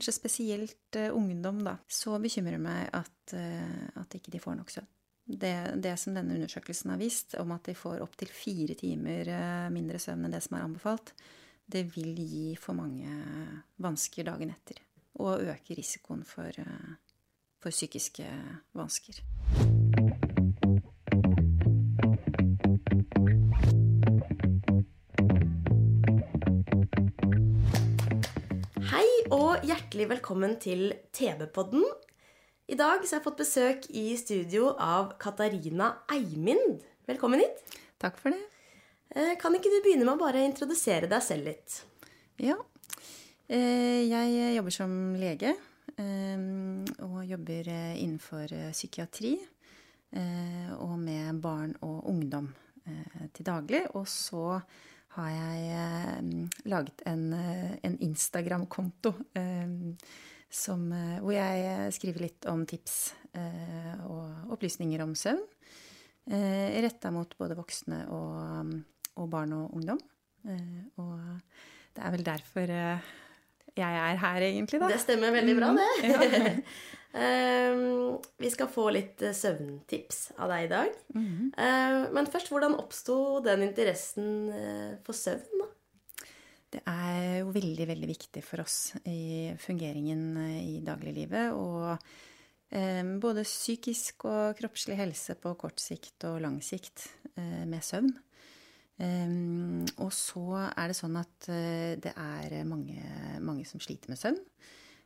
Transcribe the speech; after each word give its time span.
Kanskje 0.00 0.12
spesielt 0.16 0.96
eh, 0.96 1.10
ungdom, 1.16 1.58
da. 1.64 1.74
Så 1.84 2.14
bekymrer 2.18 2.56
det 2.56 2.62
meg 2.64 2.86
at, 2.96 3.34
eh, 3.36 3.82
at 4.00 4.14
ikke 4.16 4.32
de 4.32 4.38
får 4.40 4.54
nok 4.56 4.72
søvn. 4.72 4.86
Det, 5.28 5.50
det 5.84 5.92
som 6.00 6.16
denne 6.16 6.38
undersøkelsen 6.38 6.94
har 6.94 7.02
vist, 7.02 7.36
om 7.36 7.52
at 7.52 7.68
de 7.68 7.74
får 7.76 8.00
opptil 8.00 8.32
fire 8.32 8.78
timer 8.80 9.28
eh, 9.28 9.66
mindre 9.68 10.00
søvn 10.00 10.24
enn 10.24 10.32
det 10.32 10.40
som 10.46 10.56
er 10.56 10.64
anbefalt, 10.64 11.12
det 11.68 11.84
vil 11.92 12.16
gi 12.16 12.56
for 12.56 12.80
mange 12.80 13.12
vansker 13.76 14.24
dagen 14.30 14.56
etter. 14.56 14.80
Og 15.20 15.44
øke 15.52 15.76
risikoen 15.76 16.24
for, 16.24 16.64
for 17.60 17.76
psykiske 17.76 18.24
vansker. 18.72 19.20
Og 29.30 29.62
hjertelig 29.66 30.06
velkommen 30.10 30.56
til 30.62 30.90
TV-podden. 31.16 31.84
I 32.70 32.76
dag 32.78 33.02
så 33.04 33.16
har 33.16 33.20
jeg 33.20 33.26
fått 33.26 33.40
besøk 33.40 33.86
i 33.98 34.04
studio 34.18 34.72
av 34.80 35.12
Katarina 35.22 35.90
Eimind. 36.12 36.82
Velkommen 37.08 37.42
hit. 37.42 37.62
Takk 38.00 38.18
for 38.22 38.34
det. 38.34 38.40
Eh, 39.14 39.34
Kan 39.40 39.54
ikke 39.58 39.70
du 39.72 39.80
begynne 39.84 40.06
med 40.06 40.14
å 40.16 40.20
bare 40.22 40.44
introdusere 40.46 41.08
deg 41.10 41.22
selv 41.26 41.48
litt? 41.50 41.80
Ja. 42.38 42.56
Eh, 43.48 44.06
Jeg 44.06 44.54
jobber 44.56 44.70
som 44.74 44.94
lege, 45.18 45.56
eh, 45.98 46.38
og 47.06 47.24
jobber 47.26 47.68
eh, 47.68 47.96
innenfor 48.04 48.52
eh, 48.52 48.70
psykiatri. 48.72 49.34
eh, 50.12 50.70
Og 50.78 50.98
med 50.98 51.40
barn 51.42 51.74
og 51.82 52.06
ungdom 52.06 52.52
eh, 52.86 53.26
til 53.34 53.44
daglig. 53.44 53.86
Og 53.94 54.06
så 54.06 54.60
har 55.16 55.30
jeg 55.34 55.70
eh, 55.74 56.26
laget 56.70 57.02
en, 57.08 57.24
eh, 57.34 57.72
en 57.86 57.96
Instagram-konto 58.06 59.14
eh, 59.38 60.04
hvor 60.50 61.30
jeg 61.30 61.90
skriver 61.94 62.24
litt 62.24 62.46
om 62.50 62.64
tips 62.66 62.94
og 64.10 64.50
opplysninger 64.50 64.98
om 65.04 65.12
søvn. 65.14 65.44
Retta 66.26 67.12
mot 67.14 67.36
både 67.38 67.54
voksne 67.54 68.00
og, 68.10 68.72
og 69.14 69.28
barn 69.30 69.54
og 69.54 69.76
ungdom. 69.78 70.00
Og 70.98 71.14
det 71.94 72.02
er 72.02 72.16
vel 72.16 72.26
derfor 72.26 72.72
jeg 73.80 74.00
er 74.06 74.20
her, 74.22 74.44
egentlig, 74.46 74.80
da. 74.82 74.88
Det 74.92 75.00
stemmer 75.02 75.32
veldig 75.40 75.56
bra, 75.60 75.74
det. 75.80 76.54
Eh, 77.10 77.74
Vi 78.38 78.50
skal 78.54 78.68
få 78.70 78.84
litt 78.94 79.18
eh, 79.26 79.32
søvntips 79.34 80.28
av 80.38 80.52
deg 80.52 80.68
i 80.68 80.70
dag. 80.70 80.92
Eh, 81.18 81.96
Men 82.14 82.28
først, 82.30 82.52
hvordan 82.52 82.76
oppsto 82.78 83.16
den 83.42 83.64
interessen 83.66 84.28
eh, 84.54 84.92
for 85.02 85.18
søvn? 85.18 85.64
da? 85.64 85.66
Det 86.70 86.84
er 86.86 87.40
jo 87.40 87.50
veldig, 87.50 87.86
veldig 87.90 88.10
viktig 88.12 88.44
for 88.46 88.62
oss 88.62 88.92
i 89.10 89.50
fungeringen 89.58 90.22
eh, 90.38 90.60
i 90.76 90.80
dagliglivet. 90.86 91.50
Og 91.58 91.98
eh, 92.70 93.02
både 93.26 93.42
psykisk 93.42 94.28
og 94.30 94.54
kroppslig 94.62 95.00
helse 95.02 95.34
på 95.34 95.56
kort 95.58 95.82
sikt 95.82 96.28
og 96.30 96.38
lang 96.46 96.60
sikt 96.62 97.08
eh, 97.34 97.64
med 97.66 97.82
søvn. 97.82 98.14
Eh, 99.00 99.32
og 100.02 100.12
så 100.14 100.44
er 100.68 100.90
det 100.90 100.98
sånn 100.98 101.18
at 101.20 101.48
eh, 101.52 101.96
det 102.00 102.12
er 102.12 102.60
mange, 102.68 103.00
mange 103.44 103.66
som 103.68 103.82
sliter 103.82 104.12
med 104.12 104.20
søvn. 104.20 104.40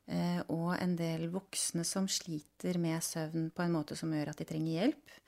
Eh, 0.05 0.41
og 0.53 0.75
en 0.77 0.97
del 0.99 1.31
voksne 1.33 1.85
som 1.89 2.09
sliter 2.11 2.77
med 2.83 3.01
søvn 3.05 3.49
på 3.55 3.65
en 3.65 3.73
måte 3.73 3.97
som 3.97 4.13
gjør 4.13 4.35
at 4.35 4.43
de 4.43 4.49
trenger 4.49 4.81
hjelp. 4.81 5.19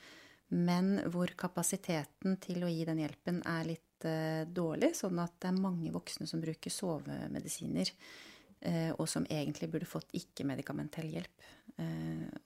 Men 0.56 0.96
hvor 1.10 1.32
kapasiteten 1.38 2.36
til 2.42 2.62
å 2.62 2.70
gi 2.70 2.84
den 2.86 3.02
hjelpen 3.02 3.40
er 3.50 3.66
litt 3.66 4.06
eh, 4.06 4.44
dårlig, 4.46 4.92
sånn 4.98 5.18
at 5.22 5.38
det 5.42 5.50
er 5.50 5.62
mange 5.62 5.92
voksne 5.94 6.28
som 6.30 6.42
bruker 6.44 6.72
sovemedisiner, 6.72 7.94
og 8.96 9.04
som 9.06 9.26
egentlig 9.30 9.68
burde 9.70 9.86
fått 9.86 10.14
ikke-medikamentell 10.16 11.10
hjelp. 11.12 11.42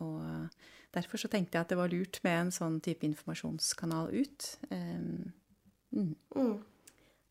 Og 0.02 0.24
derfor 0.92 1.22
så 1.22 1.30
tenkte 1.30 1.56
jeg 1.56 1.64
at 1.64 1.70
det 1.72 1.78
var 1.78 1.92
lurt 1.92 2.18
med 2.26 2.36
en 2.36 2.50
sånn 2.52 2.80
type 2.84 3.06
informasjonskanal 3.06 4.10
ut. 4.12 4.48
Eh, 4.74 5.06
mm. 5.96 6.14
Mm. 6.36 6.58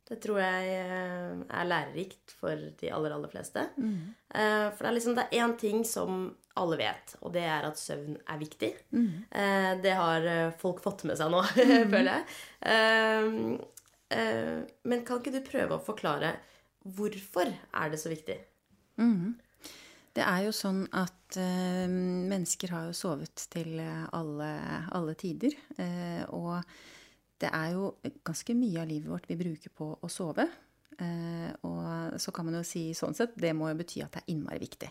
Det 0.10 0.18
tror 0.24 0.40
jeg 0.42 0.70
eh, 0.74 1.42
er 1.54 1.68
lærerikt 1.70 2.34
for 2.34 2.70
de 2.80 2.92
aller, 2.94 3.14
aller 3.14 3.30
fleste. 3.30 3.68
Mm. 3.78 4.16
For 4.34 4.82
det 4.82 4.90
er 4.90 4.96
liksom 4.96 5.18
det 5.18 5.26
er 5.28 5.44
én 5.44 5.54
ting 5.62 5.84
som 5.86 6.24
alle 6.60 6.80
vet, 6.80 7.14
og 7.22 7.34
det 7.36 7.44
er 7.46 7.68
at 7.68 7.80
søvn 7.80 8.18
er 8.18 8.40
viktig. 8.42 8.72
Mm. 8.90 9.12
Det 9.84 9.94
har 10.00 10.26
eh, 10.28 10.56
folk 10.60 10.82
fått 10.84 11.06
med 11.10 11.20
seg 11.20 11.30
nå, 11.34 11.44
føler 11.94 12.10
jeg. 12.10 12.26
Eh, 12.74 13.30
eh, 14.18 14.56
Men 14.90 15.06
kan 15.08 15.22
ikke 15.22 15.36
du 15.38 15.44
prøve 15.46 15.78
å 15.78 15.86
forklare 15.86 16.34
hvorfor 16.90 17.52
er 17.52 17.94
det 17.94 18.02
så 18.02 18.12
viktig? 18.12 18.40
Det 20.16 20.26
er 20.26 20.46
jo 20.48 20.54
sånn 20.56 20.84
at 20.98 21.38
eh, 21.40 21.86
mennesker 21.88 22.74
har 22.74 22.88
jo 22.90 22.96
sovet 22.98 23.46
til 23.54 23.78
eh, 23.80 24.06
alle, 24.18 24.50
alle 24.96 25.16
tider. 25.20 25.56
Eh, 25.80 26.24
og 26.36 26.58
det 27.40 27.52
er 27.56 27.76
jo 27.76 27.94
ganske 28.28 28.56
mye 28.58 28.82
av 28.82 28.90
livet 28.90 29.12
vårt 29.12 29.30
vi 29.30 29.40
bruker 29.40 29.74
på 29.76 29.94
å 30.02 30.12
sove. 30.12 30.46
Eh, 31.00 31.52
og 31.68 32.20
så 32.20 32.34
kan 32.36 32.50
man 32.50 32.60
jo 32.60 32.66
si 32.68 32.90
sånn 32.98 33.16
sett, 33.16 33.38
det 33.40 33.54
må 33.56 33.70
jo 33.72 33.80
bety 33.80 34.04
at 34.04 34.18
det 34.18 34.24
er 34.26 34.34
innmari 34.34 34.60
viktig. 34.66 34.90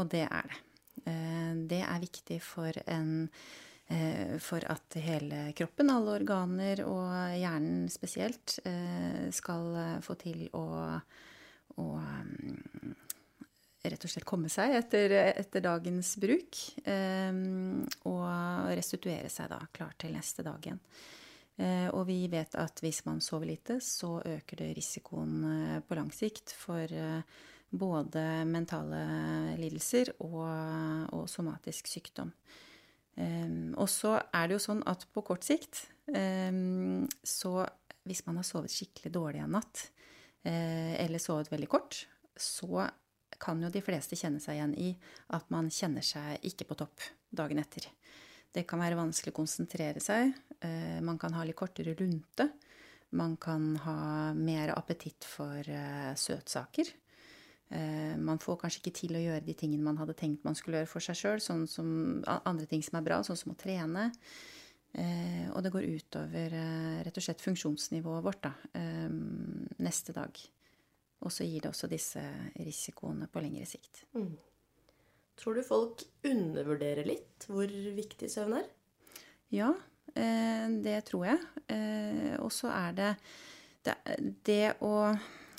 Og 0.00 0.10
det 0.10 0.24
er 0.26 0.50
det. 0.50 0.60
Eh, 1.06 1.52
det 1.70 1.82
er 1.86 2.02
viktig 2.02 2.40
for 2.42 2.74
en 2.86 3.12
eh, 3.88 4.36
for 4.42 4.64
at 4.68 4.98
hele 5.02 5.52
kroppen, 5.56 5.92
alle 5.94 6.16
organer 6.18 6.82
og 6.86 7.12
hjernen 7.38 7.86
spesielt, 7.92 8.58
eh, 8.68 9.28
skal 9.34 9.70
eh, 9.78 10.00
få 10.04 10.18
til 10.20 10.48
å, 10.58 10.64
å 11.78 11.86
mm, 12.02 12.96
rett 13.88 14.04
og 14.04 14.12
slett 14.12 14.28
komme 14.28 14.50
seg 14.52 14.74
etter, 14.80 15.14
etter 15.30 15.64
dagens 15.64 16.16
bruk. 16.20 16.58
eh, 16.84 17.30
og 18.10 18.74
restituere 18.74 19.30
seg 19.32 19.54
da, 19.54 19.62
klar 19.72 19.94
til 19.96 20.18
neste 20.18 20.44
dag 20.46 20.66
igjen. 20.66 20.82
Eh, 21.58 21.88
og 21.90 22.06
vi 22.06 22.20
vet 22.30 22.54
at 22.58 22.78
hvis 22.84 23.02
man 23.08 23.20
sover 23.24 23.50
lite, 23.50 23.80
så 23.82 24.18
øker 24.22 24.60
det 24.60 24.72
risikoen 24.78 25.38
eh, 25.48 25.78
på 25.82 25.96
lang 25.98 26.10
sikt 26.14 26.54
for 26.54 26.86
eh, 26.86 27.38
både 27.68 28.22
mentale 28.48 29.00
lidelser 29.58 30.14
og, 30.22 30.46
og 31.16 31.26
somatisk 31.28 31.90
sykdom. 31.90 32.32
Um, 33.18 33.74
og 33.74 33.88
så 33.90 34.12
er 34.30 34.46
det 34.46 34.54
jo 34.54 34.62
sånn 34.62 34.80
at 34.86 35.02
på 35.10 35.24
kort 35.26 35.42
sikt, 35.42 35.80
um, 36.06 37.02
så 37.26 37.66
hvis 38.06 38.22
man 38.28 38.38
har 38.38 38.46
sovet 38.46 38.70
skikkelig 38.70 39.10
dårlig 39.12 39.42
en 39.42 39.56
natt, 39.58 39.88
eller 40.48 41.20
sovet 41.20 41.50
veldig 41.50 41.66
kort, 41.68 41.98
så 42.38 42.86
kan 43.42 43.58
jo 43.60 43.68
de 43.74 43.82
fleste 43.84 44.16
kjenne 44.16 44.40
seg 44.40 44.56
igjen 44.56 44.74
i 44.80 44.92
at 45.34 45.50
man 45.52 45.66
kjenner 45.74 46.06
seg 46.06 46.46
ikke 46.46 46.70
på 46.70 46.78
topp 46.78 47.04
dagen 47.34 47.60
etter. 47.60 47.90
Det 48.54 48.64
kan 48.66 48.80
være 48.80 48.96
vanskelig 48.98 49.32
å 49.34 49.38
konsentrere 49.42 50.00
seg. 50.00 50.32
eh, 50.64 51.00
man 51.04 51.18
kan 51.18 51.32
ha 51.36 51.44
litt 51.44 51.56
kortere 51.56 51.94
lunte. 51.98 52.48
Man 53.10 53.36
kan 53.40 53.76
ha 53.84 54.32
mer 54.34 54.72
appetitt 54.76 55.24
for 55.24 55.58
eh, 55.68 56.14
søtsaker. 56.14 56.88
Eh, 57.70 58.16
Man 58.16 58.38
får 58.38 58.56
kanskje 58.62 58.80
ikke 58.82 58.96
til 58.98 59.16
å 59.16 59.22
gjøre 59.22 59.44
de 59.44 59.54
tingene 59.54 59.84
man 59.84 59.96
hadde 60.00 60.14
tenkt 60.16 60.44
man 60.44 60.54
skulle 60.56 60.78
gjøre 60.80 60.88
for 60.90 61.00
seg 61.04 61.16
sjøl, 61.16 61.40
sånn 61.40 61.66
andre 62.26 62.66
ting 62.66 62.82
som 62.82 62.96
er 62.98 63.04
bra, 63.04 63.22
sånn 63.22 63.36
som 63.36 63.52
å 63.52 63.56
trene. 63.60 64.10
Og 65.52 65.62
det 65.62 65.70
går 65.70 65.84
utover 65.84 66.54
rett 67.04 67.18
og 67.20 67.22
slett 67.22 67.42
funksjonsnivået 67.44 68.24
vårt 68.24 68.40
da, 68.46 68.52
neste 69.84 70.14
dag. 70.16 70.32
Og 71.20 71.30
så 71.30 71.44
gir 71.44 71.60
det 71.60 71.68
også 71.68 71.90
disse 71.92 72.22
risikoene 72.56 73.28
på 73.28 73.42
lengre 73.44 73.66
sikt. 73.68 74.06
Tror 75.38 75.58
du 75.58 75.62
folk 75.66 76.02
undervurderer 76.26 77.06
litt 77.06 77.46
hvor 77.48 77.70
viktig 77.70 78.30
søvn 78.32 78.58
er? 78.58 78.70
Ja, 79.54 79.72
eh, 80.14 80.66
det 80.84 81.00
tror 81.08 81.28
jeg. 81.30 81.42
Eh, 81.70 82.34
og 82.42 82.50
så 82.54 82.72
er 82.74 82.96
det, 82.96 83.12
det 83.86 83.96
Det 84.44 84.64
å 84.84 84.94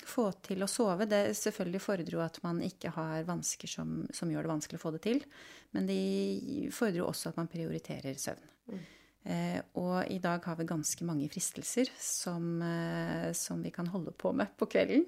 få 0.09 0.29
til 0.43 0.65
å 0.65 0.69
sove, 0.69 1.05
det 1.05 1.35
selvfølgelig 1.37 1.81
fordrer 1.83 2.15
jo 2.15 2.21
at 2.23 2.39
man 2.41 2.61
ikke 2.65 2.91
har 2.95 3.27
vansker 3.27 3.69
som, 3.69 4.01
som 4.15 4.31
gjør 4.31 4.47
det 4.47 4.53
vanskelig 4.55 4.79
å 4.79 4.83
få 4.83 4.93
det 4.95 5.03
til. 5.05 5.19
Men 5.75 5.89
det 5.89 6.71
fordrer 6.75 7.03
jo 7.03 7.09
også 7.11 7.31
at 7.31 7.37
man 7.39 7.51
prioriterer 7.51 8.17
søvn. 8.19 8.49
Eh, 8.73 8.98
og 9.77 10.07
i 10.09 10.17
dag 10.23 10.45
har 10.47 10.55
vi 10.55 10.65
ganske 10.65 11.05
mange 11.05 11.27
fristelser 11.29 11.89
som, 11.99 12.61
eh, 12.63 13.31
som 13.35 13.61
vi 13.61 13.69
kan 13.69 13.89
holde 13.91 14.13
på 14.15 14.31
med 14.33 14.55
på 14.57 14.65
kvelden. 14.71 15.03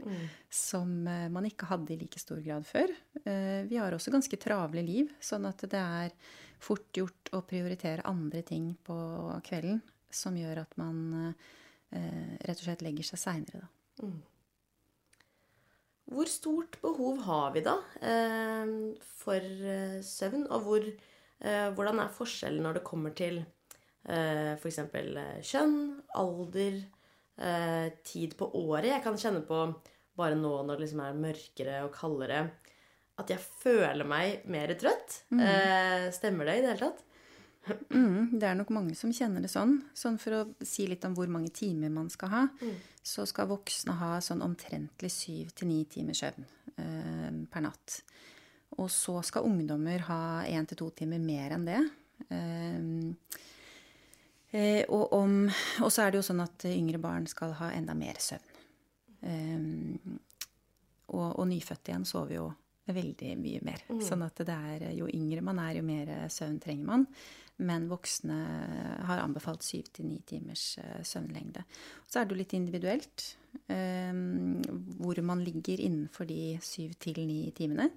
Som 0.50 1.08
eh, 1.08 1.30
man 1.32 1.48
ikke 1.48 1.70
hadde 1.70 1.94
i 1.94 1.98
like 1.98 2.20
stor 2.20 2.42
grad 2.44 2.68
før. 2.68 2.92
Eh, 3.24 3.64
vi 3.70 3.80
har 3.80 3.96
også 3.96 4.12
ganske 4.12 4.38
travle 4.38 4.84
liv, 4.86 5.14
sånn 5.24 5.48
at 5.50 5.64
det 5.72 5.80
er 5.80 6.12
fort 6.62 6.92
gjort 6.94 7.32
å 7.34 7.42
prioritere 7.48 8.06
andre 8.06 8.44
ting 8.46 8.76
på 8.86 8.98
kvelden 9.48 9.82
som 10.12 10.36
gjør 10.38 10.66
at 10.66 10.76
man 10.78 11.00
eh, 11.96 12.36
rett 12.44 12.60
og 12.60 12.68
slett 12.68 12.84
legger 12.86 13.08
seg 13.08 13.22
seinere, 13.22 13.64
da. 13.64 13.72
Mm. 14.06 14.20
Hvor 16.12 16.28
stort 16.28 16.76
behov 16.84 17.22
har 17.24 17.54
vi 17.56 17.64
da 17.64 17.78
eh, 18.04 18.72
for 19.22 19.40
eh, 19.40 20.02
søvn, 20.04 20.44
og 20.52 20.66
hvor, 20.66 20.88
eh, 21.40 21.68
hvordan 21.72 22.02
er 22.04 22.16
forskjellen 22.18 22.66
når 22.66 22.80
det 22.80 22.88
kommer 22.88 23.16
til 23.16 23.40
eh, 24.10 24.54
f.eks. 24.58 24.80
Eh, 24.80 25.38
kjønn, 25.46 25.78
alder, 26.18 26.82
eh, 27.38 27.88
tid 28.08 28.36
på 28.40 28.50
året? 28.62 28.92
Jeg 28.94 29.06
kan 29.06 29.20
kjenne 29.20 29.44
på 29.48 29.66
bare 30.18 30.38
nå 30.38 30.56
når 30.66 30.76
det 30.76 30.86
liksom 30.86 31.06
er 31.06 31.22
mørkere 31.22 31.78
og 31.86 31.94
kaldere, 31.96 32.44
at 33.22 33.32
jeg 33.32 33.44
føler 33.62 34.08
meg 34.08 34.46
mer 34.50 34.74
trøtt. 34.80 35.22
Mm. 35.34 35.42
Eh, 35.46 36.10
stemmer 36.16 36.48
det 36.48 36.58
i 36.58 36.64
det 36.66 36.74
hele 36.74 36.90
tatt? 36.90 37.08
Mm, 37.94 38.40
det 38.42 38.48
er 38.48 38.56
nok 38.58 38.72
mange 38.74 38.96
som 38.98 39.12
kjenner 39.14 39.44
det 39.44 39.52
sånn. 39.54 39.76
Sånn 39.94 40.18
For 40.22 40.34
å 40.34 40.42
si 40.66 40.88
litt 40.90 41.06
om 41.06 41.14
hvor 41.18 41.30
mange 41.30 41.52
timer 41.54 41.92
man 41.94 42.10
skal 42.10 42.34
ha, 42.34 42.42
mm. 42.58 42.80
så 43.06 43.28
skal 43.30 43.52
voksne 43.52 43.98
ha 44.00 44.16
sånn 44.24 44.42
omtrentlig 44.46 45.12
syv 45.14 45.54
til 45.58 45.70
ni 45.70 45.84
timers 45.92 46.24
søvn 46.24 46.48
eh, 46.74 47.30
per 47.52 47.66
natt. 47.68 48.02
Og 48.80 48.90
så 48.90 49.20
skal 49.28 49.46
ungdommer 49.46 50.08
ha 50.08 50.22
én 50.48 50.66
til 50.70 50.80
to 50.80 50.90
timer 50.96 51.22
mer 51.22 51.58
enn 51.58 51.68
det. 51.70 51.82
Eh, 52.32 53.48
og, 54.52 55.14
om, 55.16 55.36
og, 55.84 55.92
så 55.92 56.04
er 56.04 56.12
det 56.12 56.20
jo 56.20 56.26
sånn 56.28 56.44
at 56.44 56.66
yngre 56.68 57.00
barn 57.02 57.28
skal 57.30 57.56
ha 57.62 57.72
enda 57.76 57.96
mer 57.98 58.20
søvn. 58.20 58.58
Eh, 59.22 60.18
og, 61.12 61.28
og 61.40 61.46
nyfødte 61.48 61.92
igjen 61.92 62.08
sover 62.08 62.38
jo 62.38 62.50
veldig 62.92 63.36
mye 63.40 63.62
mer. 63.64 63.86
Mm. 63.90 64.02
Sånn 64.04 64.26
at 64.26 64.42
det 64.48 64.58
er 64.74 64.90
jo 64.98 65.08
yngre 65.12 65.44
man 65.46 65.62
er, 65.64 65.78
jo 65.80 65.86
mer 65.88 66.12
søvn 66.32 66.60
trenger 66.64 66.88
man. 66.88 67.08
Men 67.62 67.86
voksne 67.92 68.38
har 69.06 69.22
anbefalt 69.22 69.62
syv 69.66 69.92
til 69.94 70.08
ni 70.10 70.18
timers 70.26 70.80
eh, 70.82 71.02
søvnlengde. 71.06 71.62
Så 72.10 72.20
er 72.20 72.26
det 72.26 72.34
jo 72.34 72.40
litt 72.40 72.56
individuelt 72.58 73.26
um, 73.70 74.62
hvor 74.98 75.20
man 75.28 75.44
ligger 75.46 75.84
innenfor 75.84 76.26
de 76.30 76.56
syv 76.66 76.96
til 77.04 77.22
ni 77.28 77.44
timene. 77.54 77.92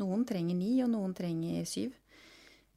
Noen 0.00 0.24
trenger 0.24 0.56
ni, 0.56 0.78
og 0.80 0.88
noen 0.94 1.12
trenger 1.16 1.66
syv. 1.68 1.92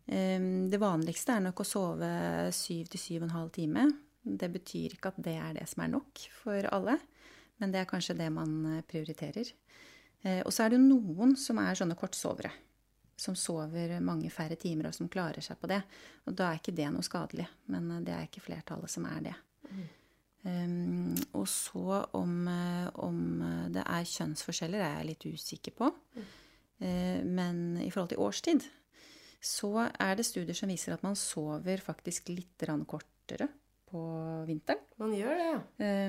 Um, 0.05 0.67
det 0.69 0.81
vanligste 0.81 1.37
er 1.37 1.45
nok 1.47 1.63
å 1.63 1.67
sove 1.67 2.09
syv 2.53 2.91
til 2.93 3.01
syv 3.01 3.23
og 3.23 3.29
en 3.29 3.37
halv 3.39 3.53
time. 3.55 3.87
Det 4.25 4.49
betyr 4.53 4.95
ikke 4.95 5.13
at 5.13 5.21
det 5.25 5.37
er 5.41 5.57
det 5.57 5.65
som 5.69 5.85
er 5.85 5.93
nok 5.93 6.21
for 6.43 6.69
alle, 6.73 6.99
men 7.61 7.73
det 7.73 7.81
er 7.81 7.89
kanskje 7.89 8.17
det 8.17 8.29
man 8.33 8.53
eh, 8.71 8.85
prioriterer. 8.85 9.49
Uh, 10.25 10.41
og 10.41 10.53
så 10.53 10.65
er 10.65 10.75
det 10.75 10.81
noen 10.81 11.35
som 11.39 11.61
er 11.61 11.77
sånne 11.77 11.97
kortsovere 11.99 12.53
som 13.15 13.35
sover 13.35 13.99
mange 14.03 14.29
færre 14.29 14.57
timer, 14.59 14.89
og 14.89 14.95
som 14.95 15.09
klarer 15.11 15.43
seg 15.43 15.59
på 15.59 15.69
det. 15.71 15.81
Og 16.27 16.35
da 16.35 16.49
er 16.49 16.59
ikke 16.59 16.75
det 16.75 16.87
noe 16.91 17.05
skadelig. 17.05 17.47
Men 17.71 17.89
eh, 17.95 18.03
det 18.05 18.15
er 18.15 18.29
ikke 18.29 18.43
flertallet 18.45 18.91
som 18.91 19.07
er 19.09 19.21
det. 19.29 19.35
Mm. 19.69 19.85
Um, 20.45 21.13
og 21.39 21.47
så 21.49 22.03
om, 22.13 22.33
eh, 22.51 22.89
om, 23.01 23.21
det 23.73 23.81
er 23.81 24.09
kjønnsforskjeller, 24.11 24.83
er 24.83 24.99
jeg 24.99 25.09
litt 25.09 25.29
usikker 25.33 25.77
på. 25.77 25.89
Mm. 26.15 26.33
Uh, 26.75 27.21
men 27.23 27.61
i 27.79 27.89
forhold 27.89 28.11
til 28.11 28.21
årstid 28.21 28.65
så 29.45 29.87
er 29.87 30.17
det 30.17 30.25
studier 30.25 30.57
som 30.57 30.71
viser 30.71 30.95
at 30.95 31.03
man 31.05 31.17
sover 31.19 31.83
faktisk 31.83 32.31
litt 32.33 32.65
kortere 32.89 33.47
på 33.85 34.01
vinteren. 34.47 34.81
Man 34.97 35.13
gjør 35.13 35.37
det, 35.37 35.45
ja. 35.51 35.59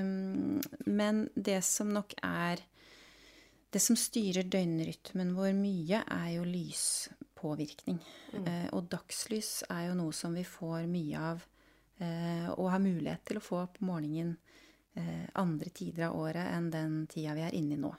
Um, 0.01 0.61
men 0.87 1.27
det 1.35 1.61
som 1.65 1.93
nok 1.93 2.17
er 2.25 2.65
det 3.77 3.83
som 3.83 3.97
styrer 3.99 4.47
døgnrytmen 4.49 5.35
vår 5.37 5.53
mye, 5.57 6.01
er 6.01 6.29
jo 6.37 6.47
lyspåvirkning. 6.49 7.99
Mm. 8.33 8.47
Eh, 8.47 8.69
og 8.73 8.87
dagslys 8.93 9.67
er 9.69 9.91
jo 9.91 9.99
noe 9.99 10.15
som 10.17 10.33
vi 10.37 10.47
får 10.49 10.87
mye 10.89 11.25
av 11.33 11.43
eh, 12.01 12.47
og 12.55 12.71
har 12.73 12.81
mulighet 12.81 13.27
til 13.29 13.41
å 13.41 13.45
få 13.45 13.65
på 13.75 13.85
morgenen 13.85 14.37
eh, 14.97 15.27
andre 15.43 15.73
tider 15.77 16.09
av 16.09 16.17
året 16.23 16.55
enn 16.55 16.71
den 16.73 16.97
tida 17.11 17.35
vi 17.37 17.45
er 17.45 17.59
inne 17.59 17.77
i 17.77 17.83
nå. 17.83 17.93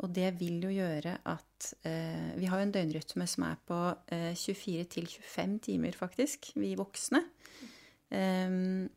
Og 0.00 0.12
det 0.16 0.30
vil 0.40 0.62
jo 0.64 0.70
gjøre 0.72 1.18
at 1.28 1.72
eh, 1.84 2.30
Vi 2.40 2.48
har 2.48 2.60
jo 2.60 2.66
en 2.66 2.72
døgnrytme 2.72 3.26
som 3.28 3.44
er 3.48 3.58
på 3.68 3.80
24 4.08 4.78
eh, 4.80 4.86
til 4.88 5.06
25 5.06 5.58
timer, 5.68 5.96
faktisk, 5.96 6.52
vi 6.56 6.72
voksne. 6.78 7.24
Um, 8.10 8.88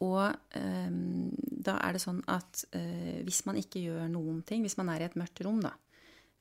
og 0.00 0.32
um, 0.56 1.30
da 1.36 1.74
er 1.82 1.96
det 1.96 2.02
sånn 2.04 2.20
at 2.30 2.62
uh, 2.76 3.20
hvis 3.26 3.42
man 3.48 3.58
ikke 3.60 3.82
gjør 3.82 4.06
noen 4.12 4.40
ting, 4.46 4.62
hvis 4.64 4.78
man 4.78 4.92
er 4.92 5.02
i 5.02 5.08
et 5.08 5.16
mørkt 5.18 5.42
rom 5.44 5.58
da, 5.64 5.74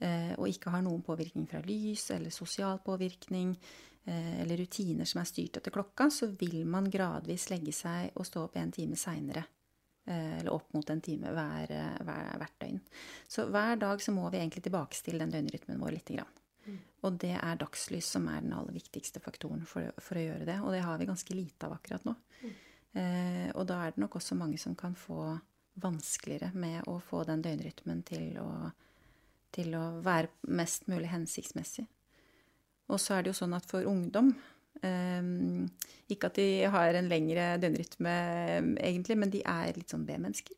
uh, 0.03 0.33
og 0.37 0.47
ikke 0.47 0.71
har 0.71 0.83
noen 0.85 1.01
påvirkning 1.03 1.47
fra 1.49 1.63
lys 1.65 2.05
eller 2.15 2.31
sosial 2.31 2.79
påvirkning 2.85 3.55
uh, 3.57 4.35
eller 4.43 4.61
rutiner 4.61 5.09
som 5.09 5.23
er 5.23 5.31
styrt 5.31 5.59
etter 5.59 5.75
klokka, 5.75 6.07
så 6.13 6.29
vil 6.39 6.61
man 6.69 6.87
gradvis 6.93 7.49
legge 7.51 7.75
seg 7.75 8.13
og 8.15 8.29
stå 8.29 8.45
opp 8.47 8.59
en 8.61 8.75
time 8.75 8.99
seinere. 8.99 9.43
Eller 10.09 10.49
opp 10.53 10.73
mot 10.73 10.89
en 10.89 11.01
time 11.05 11.29
hver, 11.35 11.71
hver, 12.05 12.29
hvert 12.41 12.55
døgn. 12.63 12.79
Så 13.29 13.45
hver 13.53 13.75
dag 13.81 14.01
så 14.01 14.13
må 14.15 14.29
vi 14.33 14.39
egentlig 14.39 14.63
tilbakestille 14.65 15.21
den 15.21 15.33
døgnrytmen 15.35 15.81
vår 15.81 15.93
lite 15.97 16.15
grann. 16.17 16.39
Mm. 16.65 16.79
Og 17.05 17.19
det 17.21 17.35
er 17.37 17.59
dagslys 17.61 18.09
som 18.15 18.25
er 18.31 18.41
den 18.43 18.55
aller 18.57 18.75
viktigste 18.75 19.21
faktoren 19.23 19.65
for, 19.69 19.91
for, 20.01 20.19
å 20.19 20.25
gjøre 20.25 20.47
det. 20.49 20.57
Og 20.63 20.73
det 20.73 20.81
har 20.85 20.97
vi 20.99 21.09
ganske 21.09 21.37
lite 21.37 21.69
av 21.69 21.77
akkurat 21.77 22.07
nå. 22.07 22.15
Mm. 22.41 22.57
Eh, 22.99 23.47
og 23.53 23.67
da 23.69 23.83
er 23.83 23.93
det 23.93 24.03
nok 24.03 24.17
også 24.19 24.37
mange 24.39 24.59
som 24.61 24.75
kan 24.77 24.97
få 24.97 25.37
vanskeligere 25.79 26.51
med 26.53 26.87
å 26.89 26.97
få 27.03 27.23
den 27.27 27.43
døgnrytmen 27.45 28.03
til 28.07 28.39
å, 28.41 28.49
til 29.55 29.75
å 29.77 29.85
være 30.05 30.51
mest 30.51 30.89
mulig 30.91 31.11
hensiktsmessig. 31.13 31.85
Og 32.89 32.99
så 33.01 33.15
er 33.15 33.23
det 33.23 33.33
jo 33.33 33.39
sånn 33.43 33.53
at 33.57 33.67
for 33.69 33.85
ungdom 33.87 34.33
eh, 34.33 34.55
Ikke 34.83 36.29
at 36.29 36.37
de 36.39 36.47
har 36.71 36.95
en 36.95 37.09
lengre 37.11 37.51
døgnrytme, 37.61 38.13
egentlig, 38.79 39.17
men 39.19 39.33
de 39.33 39.43
er 39.43 39.75
litt 39.75 39.91
sånn 39.91 40.05
B-mennesker. 40.07 40.55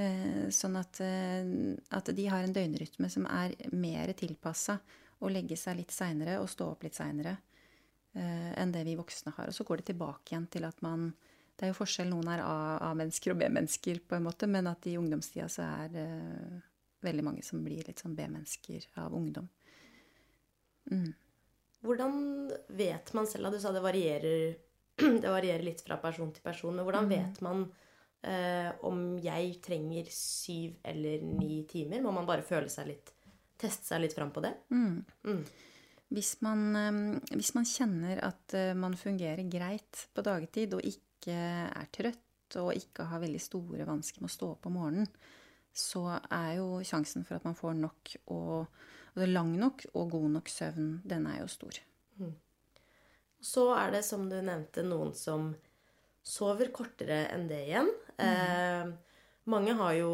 Eh, 0.00 0.46
sånn 0.54 0.78
at, 0.78 1.00
eh, 1.02 1.44
at, 1.98 2.10
de 2.14 2.26
har 2.30 2.46
en 2.46 2.54
døgnrytme 2.54 3.10
som 3.10 3.26
er 3.26 3.56
mer 3.74 4.12
tilpassa 4.16 4.78
å 5.20 5.28
legge 5.28 5.58
seg 5.58 5.80
litt 5.80 5.92
seinere 5.92 6.38
og 6.40 6.48
stå 6.48 6.68
opp 6.72 6.86
litt 6.86 6.96
seinere 6.96 7.36
Eh, 8.12 8.58
enn 8.58 8.72
det 8.74 8.82
vi 8.88 8.96
voksne 8.98 9.32
har. 9.36 9.50
Og 9.50 9.54
så 9.54 9.64
går 9.66 9.80
det 9.80 9.92
tilbake 9.92 10.32
igjen 10.32 10.48
til 10.50 10.66
at 10.66 10.80
man 10.82 11.12
Det 11.60 11.66
er 11.66 11.74
jo 11.74 11.82
forskjell. 11.82 12.08
Noen 12.08 12.28
er 12.32 12.40
A-mennesker 12.40 13.34
og 13.34 13.36
B-mennesker, 13.42 13.98
på 14.08 14.16
en 14.16 14.22
måte, 14.24 14.46
men 14.48 14.64
at 14.66 14.86
i 14.88 14.94
ungdomstida 14.96 15.44
så 15.52 15.66
er 15.84 15.90
veldig 17.04 17.24
mange 17.26 17.42
som 17.44 17.60
blir 17.60 17.84
litt 17.84 18.00
sånn 18.00 18.14
B-mennesker 18.16 18.86
av 18.96 19.12
ungdom. 19.12 19.50
Mm. 20.88 21.12
Hvordan 21.80 22.50
vet 22.76 23.12
man 23.16 23.28
selv 23.28 23.48
at 23.48 23.54
Du 23.56 23.60
sa 23.62 23.72
det 23.72 23.84
varierer, 23.84 24.56
det 25.22 25.30
varierer 25.30 25.64
litt 25.64 25.80
fra 25.84 26.00
person 26.02 26.32
til 26.34 26.44
person. 26.44 26.74
Men 26.76 26.86
hvordan 26.86 27.08
mm. 27.08 27.14
vet 27.14 27.40
man 27.46 27.64
eh, 28.26 28.68
om 28.88 29.16
jeg 29.22 29.56
trenger 29.64 30.10
syv 30.12 30.76
eller 30.84 31.24
ni 31.24 31.62
timer? 31.70 32.02
Må 32.04 32.12
man 32.16 32.28
bare 32.28 32.46
føle 32.46 32.70
seg 32.72 32.92
litt 32.92 33.16
Teste 33.60 33.90
seg 33.90 34.00
litt 34.00 34.14
fram 34.16 34.30
på 34.32 34.40
det? 34.40 34.54
Mm. 34.72 35.02
mm. 35.28 35.42
Hvis 36.16 36.30
man, 36.42 36.62
eh, 36.74 37.34
hvis 37.36 37.52
man, 37.54 37.66
kjenner 37.68 38.22
at 38.24 38.54
eh, 38.56 38.72
man 38.74 38.96
fungerer 38.98 39.44
greit 39.52 40.06
på 40.16 40.24
dagtid 40.24 40.72
og 40.78 40.86
ikke 40.88 41.36
er 41.36 41.90
trøtt 41.92 42.56
og 42.58 42.72
ikke 42.74 43.04
har 43.06 43.20
veldig 43.22 43.42
store 43.42 43.84
vansker 43.86 44.24
med 44.24 44.30
å 44.30 44.34
stå 44.34 44.48
opp 44.56 44.66
om 44.66 44.74
morgenen, 44.78 45.10
så 45.70 46.02
er 46.18 46.56
jo 46.58 46.80
sjansen 46.86 47.22
for 47.26 47.38
at 47.38 47.46
man 47.46 47.54
får 47.58 47.76
nok 47.78 48.14
og, 48.34 48.80
og 49.16 49.26
lang 49.28 49.52
nok 49.58 49.84
og 49.94 50.14
god 50.14 50.28
nok 50.36 50.50
søvn, 50.52 50.92
den 51.08 51.26
er 51.30 51.40
jo 51.42 51.48
stor. 51.50 51.80
Mm. 52.20 52.34
Så 53.40 53.66
er 53.74 53.94
det, 53.96 54.04
som 54.06 54.28
du 54.30 54.36
nevnte, 54.44 54.84
noen 54.86 55.14
som 55.16 55.50
sover 56.22 56.70
kortere 56.74 57.24
enn 57.32 57.46
det 57.50 57.60
igjen. 57.68 57.88
Mm. 58.20 58.24
Eh, 58.26 59.30
mange 59.50 59.76
har 59.78 59.94
jo 59.96 60.12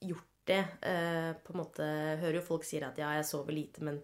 gjort 0.00 0.24
det. 0.48 0.62
Eh, 0.80 1.32
på 1.44 1.52
en 1.52 1.60
måte 1.60 1.88
Hører 2.22 2.40
jo 2.40 2.46
folk 2.46 2.64
sier 2.64 2.88
at 2.88 2.98
ja, 3.00 3.12
jeg 3.18 3.28
sover 3.28 3.52
lite, 3.52 3.84
men 3.84 4.00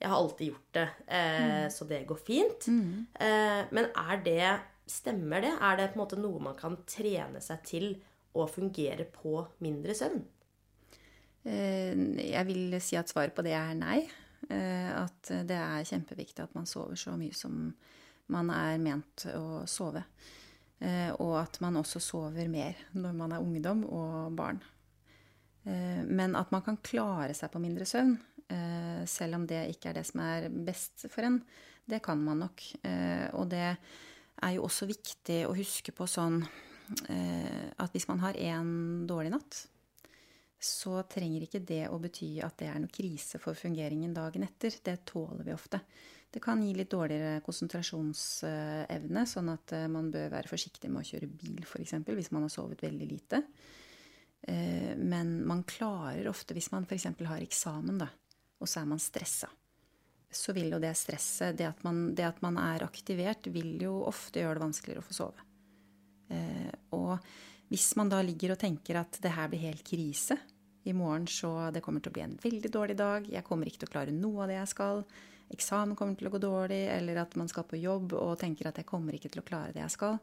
jeg 0.00 0.10
har 0.10 0.18
alltid 0.18 0.50
gjort 0.50 0.70
det, 0.76 0.88
eh, 1.06 1.44
mm. 1.44 1.70
så 1.70 1.86
det 1.88 2.04
går 2.08 2.18
fint. 2.20 2.66
Mm. 2.68 3.06
Eh, 3.14 3.60
men 3.72 3.90
er 3.94 4.24
det 4.26 4.46
Stemmer 4.84 5.40
det? 5.40 5.54
Er 5.64 5.78
det 5.78 5.86
på 5.94 5.96
en 5.96 6.02
måte 6.02 6.18
noe 6.20 6.40
man 6.44 6.56
kan 6.58 6.74
trene 6.84 7.40
seg 7.40 7.62
til 7.64 7.86
å 8.36 8.44
fungere 8.44 9.06
på 9.08 9.38
mindre 9.64 9.94
søvn? 9.96 10.20
Eh, 11.44 11.92
jeg 12.30 12.48
vil 12.48 12.76
si 12.80 12.96
at 12.96 13.10
svaret 13.10 13.34
på 13.36 13.44
det 13.44 13.54
er 13.56 13.74
nei. 13.76 14.00
Eh, 14.48 14.90
at 14.96 15.32
det 15.48 15.58
er 15.58 15.88
kjempeviktig 15.88 16.44
at 16.44 16.56
man 16.56 16.68
sover 16.68 16.98
så 17.00 17.16
mye 17.20 17.36
som 17.36 17.68
man 18.32 18.52
er 18.54 18.80
ment 18.80 19.26
å 19.34 19.64
sove. 19.68 20.04
Eh, 20.80 21.10
og 21.20 21.36
at 21.42 21.60
man 21.64 21.80
også 21.80 22.00
sover 22.02 22.48
mer 22.52 22.80
når 22.96 23.16
man 23.16 23.34
er 23.36 23.44
ungdom 23.44 23.84
og 23.88 24.32
barn. 24.36 24.62
Men 25.64 26.34
at 26.36 26.50
man 26.52 26.60
kan 26.60 26.76
klare 26.84 27.32
seg 27.32 27.48
på 27.48 27.60
mindre 27.62 27.86
søvn, 27.88 28.10
selv 29.08 29.38
om 29.38 29.46
det 29.48 29.62
ikke 29.72 29.88
er 29.88 29.96
det 29.96 30.02
som 30.04 30.20
er 30.20 30.50
best 30.52 31.06
for 31.08 31.24
en. 31.24 31.38
Det 31.88 32.02
kan 32.04 32.20
man 32.20 32.42
nok. 32.44 32.60
Og 33.40 33.46
det 33.48 33.62
er 33.72 34.52
jo 34.52 34.66
også 34.66 34.84
viktig 34.90 35.38
å 35.48 35.54
huske 35.56 35.94
på 35.96 36.04
sånn 36.04 36.36
at 37.08 37.96
hvis 37.96 38.04
man 38.10 38.20
har 38.26 38.36
én 38.36 38.68
dårlig 39.08 39.32
natt, 39.32 39.62
så 40.64 41.02
trenger 41.10 41.44
ikke 41.44 41.60
det 41.66 41.84
å 41.92 42.00
bety 42.00 42.38
at 42.44 42.56
det 42.60 42.70
er 42.70 42.80
noe 42.80 42.92
krise 42.92 43.40
for 43.42 43.56
fungeringen 43.58 44.14
dagen 44.16 44.46
etter. 44.46 44.74
Det 44.82 45.02
tåler 45.10 45.44
vi 45.44 45.54
ofte. 45.54 45.80
Det 46.34 46.40
kan 46.42 46.62
gi 46.64 46.72
litt 46.74 46.90
dårligere 46.90 47.42
konsentrasjonsevne, 47.46 49.22
sånn 49.28 49.50
at 49.52 49.74
eh, 49.76 49.86
man 49.92 50.08
bør 50.10 50.32
være 50.32 50.50
forsiktig 50.50 50.90
med 50.90 51.04
å 51.04 51.06
kjøre 51.06 51.28
bil, 51.30 51.60
f.eks. 51.62 51.94
hvis 52.08 52.32
man 52.34 52.46
har 52.46 52.50
sovet 52.50 52.82
veldig 52.82 53.06
lite. 53.06 53.42
Eh, 54.42 54.96
men 54.98 55.36
man 55.46 55.62
klarer 55.68 56.26
ofte, 56.32 56.56
hvis 56.56 56.72
man 56.72 56.88
f.eks. 56.88 57.06
har 57.28 57.44
eksamen, 57.44 58.00
da, 58.02 58.08
og 58.58 58.70
så 58.70 58.80
er 58.82 58.88
man 58.90 59.02
stressa, 59.02 59.52
så 60.34 60.56
vil 60.56 60.74
jo 60.74 60.80
det 60.82 60.90
stresset, 60.98 61.54
det 61.60 61.68
at, 61.68 61.84
man, 61.86 62.08
det 62.18 62.26
at 62.26 62.40
man 62.42 62.58
er 62.58 62.82
aktivert, 62.88 63.46
vil 63.54 63.76
jo 63.84 64.00
ofte 64.08 64.42
gjøre 64.42 64.58
det 64.58 64.64
vanskeligere 64.64 65.04
å 65.04 65.06
få 65.06 65.18
sove. 65.20 65.46
Eh, 66.34 66.72
og 66.98 67.14
hvis 67.70 67.92
man 68.00 68.10
da 68.10 68.18
ligger 68.24 68.56
og 68.56 68.60
tenker 68.64 68.98
at 69.04 69.22
det 69.22 69.36
her 69.36 69.48
blir 69.52 69.68
helt 69.68 69.86
krise 69.86 70.40
i 70.84 70.92
morgen, 70.96 71.26
så 71.30 71.70
det 71.72 71.82
kommer 71.84 72.02
til 72.04 72.12
å 72.12 72.16
bli 72.16 72.24
en 72.24 72.36
veldig 72.42 72.70
dårlig 72.72 72.96
dag, 72.98 73.28
jeg 73.30 73.46
kommer 73.46 73.68
ikke 73.68 73.84
til 73.84 73.90
å 73.90 73.94
klare 73.94 74.16
noe 74.16 74.44
av 74.44 74.50
det 74.52 74.58
jeg 74.58 74.72
skal, 74.74 75.04
eksamen 75.54 75.96
kommer 75.96 76.18
til 76.18 76.28
å 76.28 76.34
gå 76.34 76.40
dårlig, 76.42 76.82
eller 76.92 77.22
at 77.22 77.36
man 77.40 77.48
skal 77.50 77.66
på 77.68 77.80
jobb 77.80 78.16
og 78.18 78.36
tenker 78.40 78.68
at 78.68 78.80
jeg 78.80 78.88
kommer 78.88 79.16
ikke 79.16 79.32
til 79.32 79.42
å 79.42 79.46
klare 79.46 79.72
det 79.74 79.82
jeg 79.84 79.94
skal, 79.96 80.20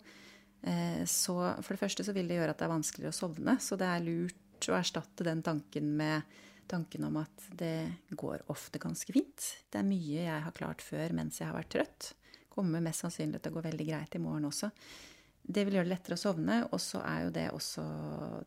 eh, 0.62 1.02
så 1.10 1.36
for 1.62 1.74
det 1.74 1.82
første 1.82 2.06
så 2.06 2.16
vil 2.18 2.30
det 2.30 2.40
gjøre 2.40 2.56
at 2.56 2.62
det 2.62 2.68
er 2.68 2.76
vanskeligere 2.76 3.16
å 3.16 3.20
sovne. 3.20 3.58
Så 3.62 3.78
det 3.80 3.90
er 3.90 4.06
lurt 4.06 4.70
å 4.70 4.78
erstatte 4.78 5.26
den 5.26 5.42
tanken 5.46 5.94
med 5.98 6.40
tanken 6.72 7.04
om 7.04 7.18
at 7.20 7.48
det 7.58 7.92
går 8.16 8.46
ofte 8.54 8.80
ganske 8.80 9.14
fint. 9.14 9.48
Det 9.70 9.82
er 9.82 9.88
mye 9.88 10.26
jeg 10.28 10.44
har 10.46 10.56
klart 10.56 10.84
før 10.86 11.16
mens 11.18 11.42
jeg 11.42 11.50
har 11.50 11.58
vært 11.58 11.74
trøtt. 11.74 12.12
Kommer 12.52 12.84
mest 12.84 13.04
sannsynlig 13.04 13.42
til 13.42 13.52
å 13.52 13.58
gå 13.58 13.66
veldig 13.66 13.88
greit 13.88 14.16
i 14.16 14.22
morgen 14.22 14.48
også. 14.50 14.70
Det 15.52 15.66
vil 15.68 15.78
gjøre 15.78 15.88
det 15.90 15.94
lettere 15.94 16.18
å 16.18 16.22
sovne, 16.22 16.58
og 16.72 16.80
så 16.82 17.02
er 17.04 17.26
jo 17.26 17.34
det 17.36 17.48
også 17.52 17.84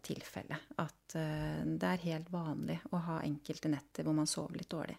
tilfellet. 0.04 0.70
At 0.80 1.16
uh, 1.18 1.61
det 1.64 1.90
er 1.90 2.06
helt 2.06 2.30
vanlig 2.32 2.78
å 2.94 3.00
ha 3.08 3.18
enkelte 3.26 3.73
netter 3.73 4.06
hvor 4.06 4.16
man 4.16 4.30
sover 4.30 4.61
litt 4.61 4.70
dårlig. 4.73 4.96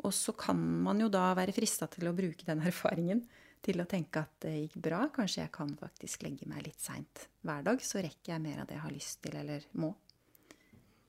Og 0.00 0.14
så 0.16 0.32
kan 0.38 0.60
man 0.84 1.02
jo 1.02 1.10
da 1.12 1.26
være 1.36 1.52
frista 1.52 1.90
til 1.92 2.08
å 2.08 2.16
bruke 2.16 2.46
den 2.48 2.62
erfaringen 2.70 3.24
til 3.60 3.82
å 3.82 3.88
tenke 3.88 4.22
at 4.22 4.38
det 4.46 4.54
gikk 4.56 4.78
bra. 4.88 5.02
Kanskje 5.12 5.42
jeg 5.42 5.52
kan 5.52 5.74
faktisk 5.76 6.24
legge 6.24 6.48
meg 6.48 6.64
litt 6.64 6.80
seint 6.80 7.26
hver 7.44 7.66
dag, 7.66 7.82
så 7.84 8.00
rekker 8.00 8.34
jeg 8.34 8.44
mer 8.44 8.62
av 8.62 8.70
det 8.70 8.78
jeg 8.78 8.86
har 8.86 8.96
lyst 8.96 9.20
til 9.26 9.36
eller 9.42 9.68
må. 9.82 9.92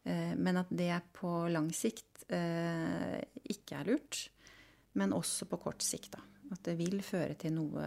Uh, 0.03 0.33
men 0.35 0.59
at 0.59 0.71
det 0.73 0.91
på 1.15 1.31
lang 1.53 1.71
sikt 1.75 2.25
uh, 2.33 3.17
ikke 3.53 3.79
er 3.79 3.93
lurt. 3.93 4.25
Men 4.99 5.15
også 5.15 5.47
på 5.47 5.59
kort 5.61 5.85
sikt, 5.85 6.17
da. 6.17 6.25
At 6.51 6.65
det 6.65 6.75
vil 6.81 6.99
føre 7.05 7.37
til 7.39 7.53
noe 7.55 7.85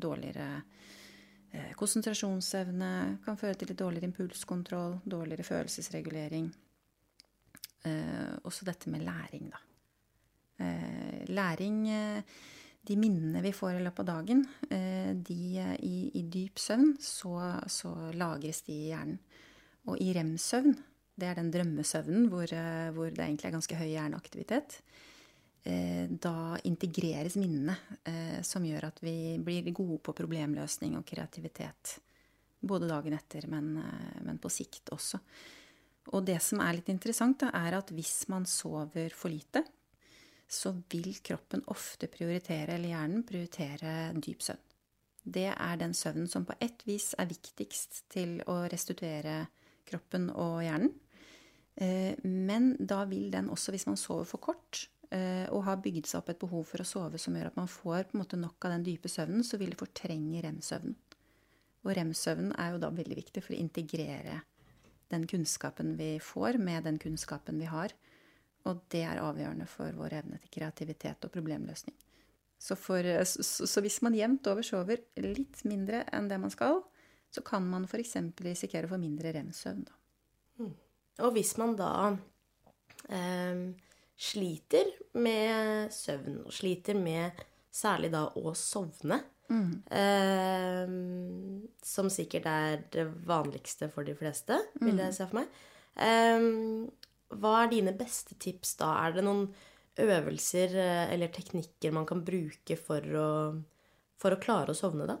dårligere 0.00 0.48
eh, 1.52 1.72
konsentrasjonsevne, 1.78 2.90
kan 3.24 3.38
føre 3.40 3.58
til 3.58 3.72
litt 3.72 3.80
dårligere 3.80 4.10
impulskontroll, 4.10 4.98
dårligere 5.04 5.46
følelsesregulering. 5.46 6.48
Eh, 7.88 8.32
også 8.48 8.68
dette 8.68 8.92
med 8.92 9.04
læring, 9.06 9.50
da. 9.52 9.64
Eh, 10.64 11.26
læring 11.28 11.84
De 12.88 12.94
minnene 12.96 13.42
vi 13.44 13.50
får 13.52 13.74
i 13.76 13.80
løpet 13.84 14.00
av 14.00 14.06
dagen, 14.06 14.38
de 15.28 15.40
i, 15.84 15.96
i 16.14 16.22
dyp 16.24 16.56
søvn, 16.56 16.94
så, 17.04 17.34
så, 17.68 17.90
lagres 18.16 18.62
de 18.64 18.72
i 18.72 18.86
hjernen. 18.88 19.18
Og 19.84 20.00
i 20.00 20.06
rem-søvn, 20.16 20.72
det 21.20 21.28
er 21.28 21.36
den 21.36 21.50
drømmesøvnen 21.52 22.30
hvor, 22.32 22.48
hvor 22.96 23.10
det 23.10 23.26
egentlig 23.26 23.50
er 23.50 23.56
ganske 23.58 23.76
høy 23.76 23.90
hjerneaktivitet, 23.90 24.78
da 26.08 26.58
integreres 26.64 27.36
minnene, 27.36 27.76
eh, 28.04 28.42
som 28.42 28.64
gjør 28.64 28.88
at 28.88 29.02
vi 29.02 29.38
blir 29.42 29.70
gode 29.72 29.98
på 30.00 30.14
problemløsning 30.16 30.96
og 30.96 31.06
kreativitet. 31.06 31.98
Både 32.60 32.88
dagen 32.88 33.14
etter, 33.14 33.46
men, 33.48 33.76
eh, 33.76 34.22
men 34.22 34.38
på 34.38 34.48
sikt 34.48 34.90
også. 34.90 35.20
Og 36.12 36.24
det 36.24 36.40
som 36.42 36.60
er 36.60 36.74
litt 36.74 36.88
interessant, 36.88 37.40
da, 37.40 37.50
er 37.52 37.76
at 37.76 37.90
hvis 37.90 38.28
man 38.28 38.46
sover 38.46 39.10
for 39.10 39.28
lite, 39.28 39.64
så 40.48 40.72
vil 40.88 41.18
kroppen 41.20 41.62
ofte 41.68 42.08
prioritere, 42.08 42.74
eller 42.74 42.88
hjernen 42.88 43.22
prioritere, 43.22 44.14
dyp 44.14 44.40
søvn. 44.40 44.64
Det 45.28 45.52
er 45.52 45.76
den 45.76 45.92
søvnen 45.92 46.28
som 46.28 46.46
på 46.46 46.54
ett 46.58 46.86
vis 46.86 47.14
er 47.18 47.26
viktigst 47.26 48.08
til 48.08 48.40
å 48.48 48.64
restituere 48.72 49.46
kroppen 49.84 50.30
og 50.30 50.62
hjernen. 50.62 50.94
Men 52.24 52.76
da 52.80 53.04
vil 53.04 53.30
den 53.30 53.50
også, 53.50 53.70
hvis 53.70 53.86
man 53.86 53.96
sover 54.00 54.24
for 54.24 54.38
kort, 54.38 54.88
Eh, 54.88 54.97
og 55.08 55.62
har 55.64 55.78
bygd 55.80 56.04
seg 56.04 56.18
opp 56.18 56.26
et 56.28 56.40
behov 56.42 56.66
for 56.68 56.82
å 56.82 56.84
sove 56.84 57.16
som 57.22 57.36
gjør 57.36 57.48
at 57.48 57.56
man 57.56 57.70
får 57.72 58.10
måte 58.18 58.36
nok 58.36 58.66
av 58.68 58.74
den 58.74 58.82
dype 58.84 59.08
søvnen, 59.08 59.40
så 59.46 59.56
vil 59.56 59.72
det 59.72 59.78
fortrenge 59.80 60.42
rem-søvnen. 60.44 60.98
Og 61.86 61.94
rem-søvnen 61.96 62.52
er 62.60 62.74
jo 62.74 62.80
da 62.82 62.90
veldig 62.92 63.16
viktig 63.16 63.40
for 63.44 63.54
å 63.54 63.60
integrere 63.62 64.42
den 65.08 65.24
kunnskapen 65.30 65.94
vi 65.96 66.18
får, 66.20 66.58
med 66.60 66.84
den 66.84 66.98
kunnskapen 67.00 67.60
vi 67.60 67.70
har. 67.70 67.94
Og 68.68 68.82
det 68.92 69.04
er 69.06 69.22
avgjørende 69.22 69.68
for 69.70 69.94
vår 69.96 70.18
evne 70.20 70.40
til 70.42 70.52
kreativitet 70.58 71.24
og 71.24 71.32
problemløsning. 71.32 71.96
Så, 72.58 72.74
for, 72.76 73.06
så, 73.24 73.66
så 73.70 73.82
hvis 73.84 74.00
man 74.02 74.16
jevnt 74.18 74.46
over 74.50 74.66
sover 74.66 75.04
litt 75.22 75.62
mindre 75.68 76.02
enn 76.12 76.28
det 76.28 76.40
man 76.42 76.52
skal, 76.52 76.82
så 77.30 77.44
kan 77.46 77.64
man 77.70 77.86
f.eks. 77.86 78.16
risikere 78.42 78.88
å 78.88 78.92
få 78.92 78.98
mindre 79.00 79.32
rem-søvn. 79.36 79.84
Mm. 80.58 80.72
Og 81.24 81.34
hvis 81.36 81.54
man 81.60 81.76
da 81.78 81.92
eh, 83.08 83.62
sliter 84.18 84.90
med 85.22 85.92
søvn, 85.94 86.42
og 86.46 86.54
sliter 86.54 86.98
med 86.98 87.38
særlig 87.70 88.10
da 88.14 88.24
å 88.38 88.54
sovne. 88.58 89.20
Mm. 89.48 89.70
Eh, 90.00 90.90
som 91.86 92.10
sikkert 92.12 92.48
er 92.50 92.82
det 92.92 93.06
vanligste 93.28 93.88
for 93.92 94.04
de 94.04 94.16
fleste, 94.18 94.58
vil 94.80 94.98
jeg 94.98 95.14
mm. 95.14 95.16
se 95.16 95.28
for 95.28 95.40
meg. 95.40 95.62
Eh, 96.08 96.48
hva 97.38 97.54
er 97.62 97.72
dine 97.72 97.94
beste 97.96 98.36
tips 98.40 98.76
da? 98.80 98.92
Er 99.06 99.16
det 99.16 99.24
noen 99.26 99.46
øvelser 99.98 100.76
eh, 100.78 101.06
eller 101.14 101.32
teknikker 101.34 101.94
man 101.94 102.06
kan 102.08 102.20
bruke 102.26 102.76
for 102.80 103.18
å, 103.22 103.30
for 104.18 104.34
å 104.34 104.42
klare 104.42 104.74
å 104.74 104.78
sovne, 104.78 105.08
da? 105.08 105.18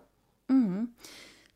Mm 0.52 0.88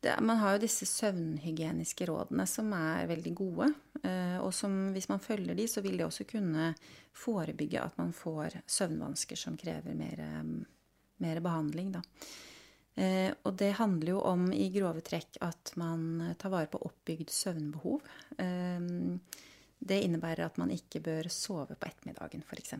det, 0.03 0.13
man 0.21 0.39
har 0.41 0.55
jo 0.55 0.63
disse 0.63 0.85
søvnhygieniske 0.89 2.07
rådene 2.09 2.45
som 2.49 2.71
er 2.75 3.07
veldig 3.09 3.33
gode. 3.37 3.69
Eh, 4.03 4.37
og 4.43 4.51
som, 4.55 4.75
hvis 4.95 5.09
man 5.11 5.23
følger 5.23 5.55
de, 5.57 5.67
så 5.71 5.83
vil 5.85 5.97
det 5.99 6.07
også 6.07 6.27
kunne 6.29 6.73
forebygge 7.15 7.81
at 7.81 7.95
man 7.99 8.11
får 8.15 8.59
søvnvansker 8.67 9.39
som 9.39 9.55
krever 9.59 9.95
mer, 9.97 10.23
mer 11.23 11.41
behandling. 11.45 11.93
Da. 11.95 12.03
Eh, 12.95 13.31
og 13.41 13.55
det 13.57 13.71
handler 13.79 14.13
jo 14.13 14.19
om 14.29 14.45
i 14.53 14.67
grove 14.75 15.01
trekk 15.05 15.39
at 15.45 15.73
man 15.81 16.35
tar 16.37 16.53
vare 16.53 16.69
på 16.69 16.83
oppbygd 16.85 17.33
søvnbehov. 17.33 18.05
Eh, 18.37 18.91
det 19.83 20.03
innebærer 20.05 20.45
at 20.45 20.59
man 20.61 20.71
ikke 20.71 21.01
bør 21.03 21.27
sove 21.33 21.75
på 21.75 21.89
ettermiddagen, 21.89 22.45
f.eks. 22.47 22.75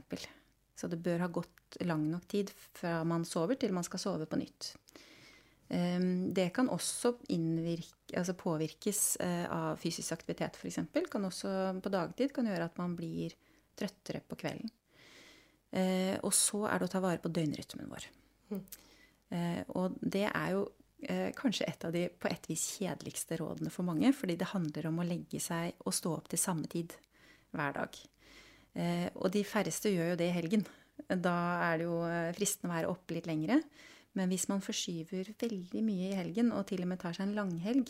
Så 0.75 0.89
det 0.89 1.01
bør 1.03 1.25
ha 1.25 1.31
gått 1.31 1.79
lang 1.87 2.05
nok 2.11 2.27
tid 2.29 2.51
fra 2.53 3.01
man 3.07 3.25
sover 3.27 3.57
til 3.59 3.73
man 3.75 3.85
skal 3.85 4.01
sove 4.01 4.27
på 4.29 4.39
nytt. 4.39 4.73
Ehm, 5.71 6.33
det 6.33 6.49
kan 6.55 6.69
også 6.71 7.15
innvirke, 7.33 8.17
altså 8.19 8.35
påvirkes 8.37 9.01
eh, 9.23 9.45
av 9.51 9.79
fysisk 9.81 10.15
aktivitet, 10.15 10.59
f.eks. 10.59 10.81
Kan 11.11 11.27
også 11.29 11.49
på 11.83 11.91
dagtid 11.93 12.33
kan 12.35 12.49
gjøre 12.49 12.67
at 12.67 12.79
man 12.81 12.95
blir 12.97 13.35
trøttere 13.79 14.21
på 14.27 14.37
kvelden. 14.39 14.71
Eh, 15.73 16.19
og 16.21 16.33
så 16.35 16.65
er 16.69 16.79
det 16.79 16.89
å 16.89 16.93
ta 16.93 17.01
vare 17.03 17.21
på 17.23 17.31
døgnrytmen 17.33 17.89
vår. 17.89 18.09
Mm. 18.53 18.65
Og 19.73 19.95
det 19.97 20.27
er 20.27 20.49
jo 20.53 20.59
kanskje 21.33 21.65
et 21.65 21.85
av 21.87 21.93
de 21.95 22.03
på 22.21 22.29
et 22.29 22.43
vis 22.45 22.63
kjedeligste 22.75 23.39
rådene 23.39 23.71
for 23.73 23.81
mange, 23.87 24.11
fordi 24.13 24.35
det 24.37 24.51
handler 24.51 24.85
om 24.91 24.99
å 25.01 25.05
legge 25.07 25.39
seg 25.41 25.79
og 25.87 25.95
stå 25.97 26.11
opp 26.19 26.27
til 26.29 26.37
samme 26.37 26.69
tid 26.69 26.93
hver 27.57 27.73
dag. 27.79 27.97
Og 29.17 29.25
de 29.33 29.41
færreste 29.41 29.89
gjør 29.89 30.11
jo 30.11 30.19
det 30.21 30.27
i 30.29 30.35
helgen. 30.35 30.67
Da 31.09 31.33
er 31.71 31.81
det 31.81 31.87
jo 31.89 31.97
fristende 32.37 32.69
å 32.69 32.75
være 32.75 32.93
oppe 32.93 33.17
litt 33.17 33.31
lengre. 33.31 33.57
Men 34.17 34.29
hvis 34.29 34.47
man 34.51 34.61
forskyver 34.61 35.33
veldig 35.41 35.83
mye 35.85 36.11
i 36.11 36.17
helgen, 36.17 36.51
og 36.53 36.67
til 36.69 36.83
og 36.85 36.91
med 36.91 37.01
tar 37.01 37.15
seg 37.17 37.27
en 37.27 37.37
langhelg, 37.37 37.89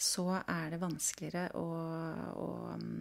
så 0.00 0.28
er 0.40 0.70
det 0.72 0.80
vanskeligere 0.80 1.50
å, 1.58 1.64
å 2.40 2.50
um, 2.72 3.00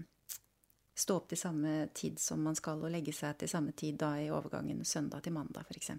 stå 1.00 1.20
opp 1.20 1.30
til 1.32 1.40
samme 1.40 1.74
tid 1.96 2.20
som 2.20 2.42
man 2.44 2.58
skal, 2.58 2.82
og 2.82 2.92
legge 2.92 3.14
seg 3.16 3.38
til 3.40 3.52
samme 3.52 3.76
tid 3.78 4.00
da 4.02 4.16
i 4.20 4.32
overgangen 4.34 4.82
søndag 4.88 5.24
til 5.24 5.36
mandag, 5.38 5.70
f.eks. 5.70 5.94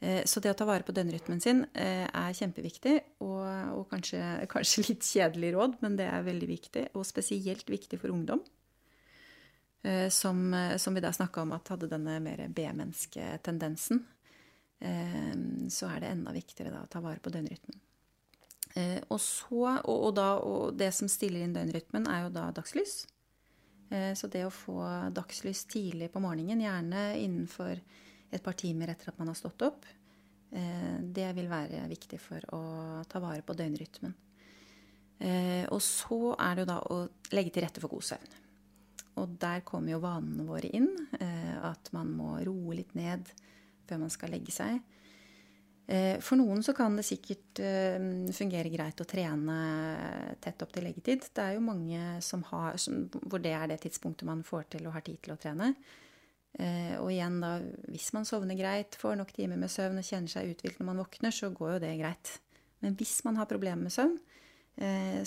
Eh, 0.00 0.22
så 0.24 0.40
det 0.40 0.54
å 0.54 0.56
ta 0.56 0.66
vare 0.68 0.86
på 0.86 0.94
døgnrytmen 0.96 1.42
sin 1.44 1.66
eh, 1.74 2.06
er 2.08 2.36
kjempeviktig, 2.36 2.96
og, 3.26 3.44
og 3.76 3.84
kanskje, 3.92 4.22
kanskje, 4.54 4.86
litt 4.88 5.04
kjedelig 5.06 5.52
råd, 5.56 5.76
men 5.84 5.98
det 6.00 6.08
er 6.08 6.26
veldig 6.26 6.48
viktig, 6.50 6.86
og 6.96 7.06
spesielt 7.08 7.68
viktig 7.70 8.00
for 8.00 8.14
ungdom. 8.14 8.42
Eh, 9.84 10.08
som, 10.12 10.40
som 10.80 10.96
vi 10.96 11.04
da 11.04 11.12
snakka 11.14 11.44
om 11.44 11.54
at 11.56 11.70
hadde 11.72 11.92
denne 11.92 12.18
mer 12.24 12.46
B-mennesketendensen. 12.48 14.02
Ehm, 14.80 15.68
så 15.70 15.90
er 15.92 16.00
det 16.00 16.10
enda 16.14 16.32
viktigere 16.32 16.72
da, 16.72 16.84
å 16.84 16.90
ta 16.90 17.02
vare 17.04 17.20
på 17.20 17.32
døgnrytmen. 17.32 17.80
Eh, 18.78 19.00
og, 19.08 19.18
så, 19.20 19.62
og, 19.82 19.96
og, 19.96 20.12
da, 20.16 20.28
og 20.46 20.76
det 20.78 20.92
som 20.96 21.10
stiller 21.10 21.44
inn 21.44 21.56
døgnrytmen, 21.56 22.06
er 22.08 22.24
jo 22.24 22.34
da 22.34 22.48
dagslys. 22.54 23.02
Eh, 23.90 24.12
så 24.16 24.30
det 24.32 24.46
å 24.46 24.54
få 24.54 24.78
dagslys 25.16 25.66
tidlig 25.70 26.10
på 26.14 26.22
morgenen, 26.22 26.62
gjerne 26.64 27.10
innenfor 27.20 27.74
et 28.30 28.44
par 28.44 28.56
timer 28.58 28.92
etter 28.92 29.10
at 29.10 29.18
man 29.20 29.32
har 29.32 29.38
stått 29.38 29.66
opp, 29.66 29.88
eh, 30.54 30.96
det 31.02 31.28
vil 31.36 31.50
være 31.50 31.84
viktig 31.90 32.20
for 32.22 32.46
å 32.56 32.64
ta 33.10 33.22
vare 33.22 33.44
på 33.46 33.56
døgnrytmen. 33.58 34.18
Og 35.20 35.82
så 35.84 36.30
er 36.40 36.54
det 36.56 36.62
jo 36.62 36.68
da 36.70 36.76
å 36.80 36.94
legge 37.36 37.50
til 37.52 37.60
rette 37.66 37.80
for 37.82 37.92
god 37.92 38.06
søvn. 38.08 38.36
Og 39.20 39.34
der 39.42 39.60
kommer 39.68 39.92
jo 39.92 39.98
vanene 40.00 40.46
våre 40.48 40.70
inn. 40.72 40.88
At 41.60 41.90
man 41.92 42.14
må 42.16 42.38
roe 42.40 42.78
litt 42.78 42.94
ned 42.96 43.28
før 43.90 44.04
man 44.06 44.14
skal 44.14 44.32
legge 44.32 44.54
seg. 44.54 44.78
Eh, 45.90 46.20
for 46.22 46.38
noen 46.38 46.62
så 46.62 46.70
kan 46.76 46.94
det 46.94 47.02
sikkert 47.08 47.58
eh, 47.66 47.96
fungere 48.36 48.70
greit 48.70 49.00
å 49.02 49.06
trene 49.10 49.56
tett 50.42 50.62
opp 50.62 50.70
til 50.76 50.86
leggetid. 50.86 51.26
Det 51.34 51.42
er 51.42 51.56
jo 51.56 51.64
mange 51.66 52.20
som 52.22 52.44
har, 52.52 52.78
som, 52.78 53.08
hvor 53.24 53.42
det 53.42 53.56
er 53.56 53.72
det 53.72 53.80
tidspunktet 53.82 54.28
man 54.28 54.44
får 54.46 54.68
til 54.76 54.86
og 54.86 54.94
har 54.94 55.04
tid 55.06 55.18
til 55.24 55.34
å 55.34 55.38
trene. 55.40 55.72
Eh, 56.62 56.94
og 57.00 57.10
igjen 57.10 57.40
da, 57.42 57.56
hvis 57.90 58.12
man 58.14 58.28
sovner 58.28 58.58
greit, 58.58 58.98
får 59.00 59.18
nok 59.18 59.34
timer 59.34 59.58
med 59.58 59.72
søvn 59.72 59.98
og 59.98 60.06
kjenner 60.06 60.30
seg 60.30 60.54
uthvilt 60.54 60.78
når 60.78 60.90
man 60.92 61.02
våkner, 61.02 61.34
så 61.34 61.50
går 61.50 61.74
jo 61.74 61.82
det 61.82 61.92
greit. 62.04 62.36
Men 62.86 62.94
hvis 63.00 63.18
man 63.26 63.42
har 63.42 63.50
problemer 63.50 63.88
med 63.88 63.94
søvn, 63.94 64.20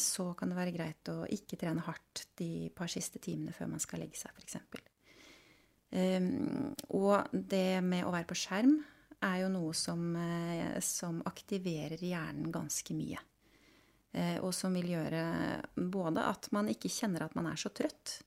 så 0.01 0.24
kan 0.34 0.50
det 0.50 0.55
være 0.58 0.72
greit 0.74 1.10
å 1.12 1.27
ikke 1.29 1.60
trene 1.62 1.84
hardt 1.86 2.24
de 2.39 2.72
par 2.74 2.89
siste 2.89 3.22
timene 3.22 3.53
før 3.53 3.70
man 3.75 3.84
skal 3.84 4.01
legge 4.01 4.17
seg, 4.17 4.34
f.eks. 4.34 4.58
Um, 5.94 6.74
og 6.98 7.30
det 7.32 7.84
med 7.86 8.08
å 8.08 8.14
være 8.14 8.26
på 8.32 8.38
skjerm 8.38 8.80
er 9.24 9.44
jo 9.44 9.52
noe 9.54 9.74
som, 9.78 10.02
eh, 10.16 10.80
som 10.84 11.22
aktiverer 11.26 12.02
hjernen 12.02 12.52
ganske 12.52 12.96
mye. 12.96 13.22
Eh, 14.14 14.38
og 14.44 14.54
som 14.54 14.74
vil 14.74 14.92
gjøre 14.94 15.24
både 15.76 16.26
at 16.30 16.52
man 16.54 16.70
ikke 16.70 16.92
kjenner 16.92 17.26
at 17.26 17.36
man 17.36 17.50
er 17.50 17.58
så 17.58 17.72
trøtt, 17.74 18.20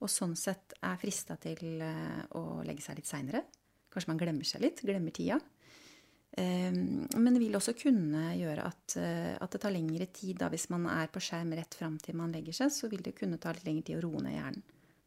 og 0.00 0.08
sånn 0.08 0.36
sett 0.36 0.74
er 0.82 0.98
frista 1.00 1.36
til 1.40 1.80
eh, 1.84 2.20
å 2.36 2.62
legge 2.66 2.84
seg 2.84 3.00
litt 3.00 3.08
seinere. 3.08 3.44
Kanskje 3.90 4.12
man 4.12 4.20
glemmer 4.20 4.46
seg 4.46 4.62
litt, 4.64 4.84
glemmer 4.86 5.14
tida. 5.14 5.40
Men 6.30 7.34
det 7.34 7.40
vil 7.42 7.56
også 7.58 7.72
kunne 7.74 8.36
gjøre 8.38 8.62
at, 8.62 8.94
at 9.42 9.50
det 9.50 9.58
tar 9.64 9.72
lengre 9.74 10.06
tid. 10.14 10.36
Da, 10.38 10.46
hvis 10.46 10.68
man 10.70 10.84
er 10.86 11.10
på 11.10 11.18
skjerm 11.18 11.50
rett 11.58 11.74
fram 11.74 11.96
til 11.98 12.14
man 12.14 12.30
legger 12.30 12.54
seg, 12.54 12.70
så 12.70 12.86
vil 12.86 13.02
det 13.02 13.16
kunne 13.18 13.40
ta 13.42 13.50
litt 13.50 13.66
lengre 13.66 13.88
tid 13.88 13.98
å 13.98 14.04
roe 14.04 14.22
ned 14.22 14.36
hjernen. 14.36 14.62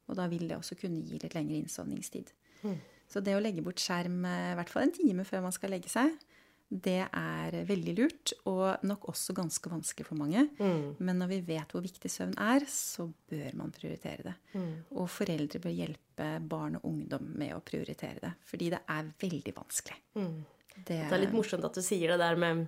Og 0.10 0.20
da 0.20 0.28
vil 0.32 0.48
det 0.50 0.58
også 0.58 0.78
kunne 0.80 1.04
gi 1.06 1.20
litt 1.22 1.36
lengre 1.38 1.60
innsovningstid. 1.62 2.34
Mm. 2.64 2.78
Så 3.10 3.22
det 3.24 3.36
å 3.38 3.42
legge 3.44 3.64
bort 3.64 3.82
skjerm 3.82 4.24
i 4.26 4.54
hvert 4.58 4.72
fall 4.72 4.88
en 4.88 4.96
time 4.96 5.26
før 5.28 5.46
man 5.46 5.56
skal 5.56 5.74
legge 5.74 5.92
seg, 5.92 6.14
det 6.74 7.04
er 7.06 7.56
veldig 7.70 7.94
lurt, 8.00 8.32
og 8.50 8.86
nok 8.88 9.06
også 9.12 9.36
ganske 9.38 9.70
vanskelig 9.70 10.08
for 10.08 10.18
mange. 10.18 10.48
Mm. 10.58 10.96
Men 11.06 11.20
når 11.22 11.30
vi 11.36 11.40
vet 11.52 11.76
hvor 11.76 11.84
viktig 11.86 12.10
søvn 12.10 12.34
er, 12.42 12.66
så 12.70 13.06
bør 13.30 13.60
man 13.60 13.74
prioritere 13.76 14.26
det. 14.26 14.34
Mm. 14.58 14.72
Og 14.98 15.12
foreldre 15.12 15.62
bør 15.62 15.76
hjelpe 15.76 16.30
barn 16.50 16.80
og 16.80 16.88
ungdom 16.90 17.30
med 17.38 17.54
å 17.54 17.62
prioritere 17.66 18.24
det. 18.24 18.34
Fordi 18.50 18.72
det 18.74 18.82
er 18.96 19.14
veldig 19.22 19.54
vanskelig. 19.60 20.00
Mm. 20.18 20.34
Det, 20.74 20.98
det, 20.98 21.04
er 21.12 21.22
litt 21.22 21.36
morsomt 21.36 21.68
at 21.68 21.78
du 21.78 21.86
sier 21.86 22.16
det 22.16 22.22
der 22.24 22.40
med 22.42 22.66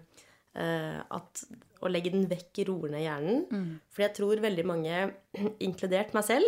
at 0.55 1.41
å 1.83 1.89
legge 1.91 2.13
den 2.13 2.27
vekk 2.29 2.61
i 2.61 2.65
roende 2.69 3.01
hjernen. 3.03 3.41
Mm. 3.51 3.71
For 3.91 4.05
jeg 4.05 4.15
tror 4.15 4.43
veldig 4.43 4.65
mange, 4.67 4.99
inkludert 5.67 6.13
meg 6.15 6.23
selv, 6.27 6.47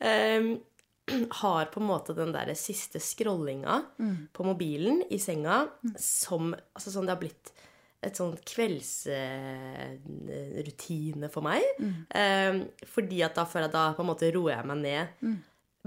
um, 0.00 0.52
har 1.42 1.64
på 1.70 1.80
en 1.80 1.86
måte 1.86 2.14
den 2.16 2.32
der 2.34 2.54
siste 2.58 3.00
scrollinga 3.02 3.82
mm. 3.98 4.16
på 4.36 4.44
mobilen 4.46 5.02
i 5.10 5.18
senga 5.18 5.66
mm. 5.82 5.94
som 5.98 6.54
Altså 6.54 6.90
sånn 6.92 7.06
det 7.08 7.14
har 7.16 7.22
blitt 7.22 7.52
et 8.00 8.16
sånn 8.16 8.32
kveldsrutine 8.48 11.28
for 11.28 11.44
meg. 11.44 11.60
Mm. 11.76 12.08
Um, 12.16 12.72
fordi 12.88 13.20
at 13.26 13.36
da 13.36 13.44
føler 13.44 13.68
jeg 13.68 13.74
da 13.74 13.92
på 13.92 14.00
en 14.00 14.08
måte 14.08 14.32
roer 14.32 14.54
jeg 14.54 14.64
meg 14.70 14.78
ned. 14.86 15.04
Mm. 15.20 15.36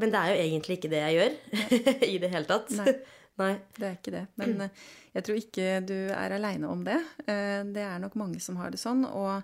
Men 0.01 0.09
det 0.13 0.19
er 0.19 0.29
jo 0.29 0.41
egentlig 0.43 0.75
ikke 0.77 0.93
det 0.93 1.01
jeg 1.01 1.15
gjør 1.17 1.33
i 2.13 2.15
det 2.21 2.29
hele 2.35 2.49
tatt. 2.49 2.69
Nei. 2.77 2.93
Nei. 3.41 3.53
Det 3.77 3.87
er 3.87 3.95
ikke 3.97 4.13
det. 4.13 4.25
Men 4.41 4.67
uh, 4.67 4.83
jeg 5.15 5.25
tror 5.25 5.39
ikke 5.39 5.69
du 5.89 5.95
er 6.13 6.35
aleine 6.35 6.69
om 6.69 6.83
det. 6.85 6.99
Uh, 7.25 7.63
det 7.73 7.85
er 7.85 8.03
nok 8.03 8.17
mange 8.19 8.41
som 8.43 8.59
har 8.61 8.73
det 8.73 8.81
sånn. 8.81 9.05
Og 9.09 9.41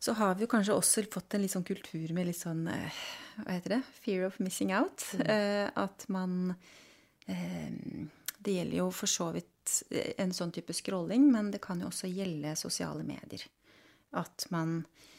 så 0.00 0.16
har 0.16 0.38
vi 0.38 0.46
jo 0.46 0.52
kanskje 0.52 0.76
også 0.76 1.04
fått 1.12 1.36
en 1.36 1.44
litt 1.44 1.52
sånn 1.52 1.66
kultur 1.68 2.12
med 2.16 2.28
litt 2.28 2.40
sånn 2.40 2.66
hva 3.42 3.56
heter 3.56 3.76
det? 3.76 3.80
Fear 4.04 4.26
of 4.28 4.38
missing 4.38 4.72
out. 4.74 5.02
Mm. 5.18 5.26
Eh, 5.26 5.70
at 5.74 6.06
man 6.08 6.54
eh, 7.26 7.72
Det 8.38 8.52
gjelder 8.52 8.76
jo 8.78 8.90
for 8.92 9.10
så 9.10 9.30
vidt 9.32 9.50
en 10.20 10.34
sånn 10.36 10.52
type 10.52 10.74
scrolling, 10.76 11.30
men 11.32 11.48
det 11.50 11.62
kan 11.64 11.80
jo 11.80 11.88
også 11.88 12.10
gjelde 12.12 12.52
sosiale 12.60 13.00
medier. 13.06 13.46
At 14.20 14.44
man 14.52 14.82
eh, 14.82 15.13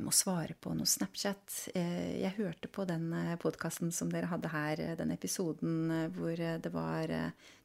må 0.00 0.12
svare 0.14 0.54
på 0.60 0.72
noe 0.76 0.86
Snapchat. 0.86 1.70
Eh, 1.74 2.20
jeg 2.22 2.36
hørte 2.36 2.70
på 2.70 2.84
den 2.88 3.08
eh, 3.16 3.34
podkasten 3.40 3.90
som 3.94 4.10
dere 4.12 4.30
hadde 4.30 4.50
her, 4.52 4.80
eh, 4.80 4.96
den 4.98 5.14
episoden 5.14 6.10
hvor 6.14 6.38
det 6.38 6.72
var 6.72 7.10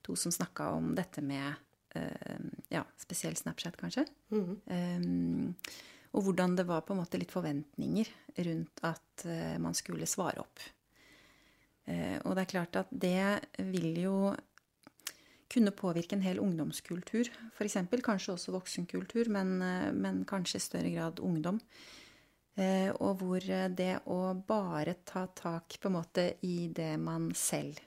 to 0.06 0.16
som 0.18 0.34
snakka 0.34 0.72
om 0.78 0.94
dette 0.98 1.24
med 1.26 1.66
ja, 2.70 2.84
spesielt 3.02 3.40
Snapchat, 3.40 3.74
kanskje. 3.80 4.04
Mm. 4.30 5.56
Og 6.14 6.22
hvordan 6.22 6.54
det 6.56 6.68
var 6.70 6.84
på 6.86 6.94
en 6.94 7.00
måte 7.02 7.18
litt 7.18 7.34
forventninger 7.34 8.12
rundt 8.46 8.84
at 8.86 9.26
man 9.58 9.74
skulle 9.74 10.06
svare 10.06 10.44
opp. 10.44 10.62
Og 11.90 12.38
det 12.38 12.44
er 12.44 12.52
klart 12.54 12.78
at 12.78 12.94
det 12.94 13.66
vil 13.74 13.98
jo 14.04 14.14
kunne 15.50 15.74
påvirke 15.76 16.16
en 16.18 16.26
hel 16.26 16.42
ungdomskultur, 16.44 17.32
f.eks. 17.56 17.80
Kanskje 18.06 18.36
også 18.36 18.54
voksenkultur, 18.56 19.32
men, 19.34 19.56
uh, 19.64 19.90
men, 19.96 20.24
kanskje 20.30 20.62
i 20.62 20.68
større 20.68 20.94
grad 20.94 21.24
ungdom. 21.24 21.62
og 23.00 23.22
hvor 23.22 23.40
det 23.72 24.02
å 24.12 24.34
bare 24.48 24.98
ta 25.08 25.22
tak 25.32 25.78
på 25.80 25.88
en 25.88 25.94
måte 25.96 26.26
i 26.44 26.68
det 26.68 26.98
man 27.00 27.30
selv 27.32 27.80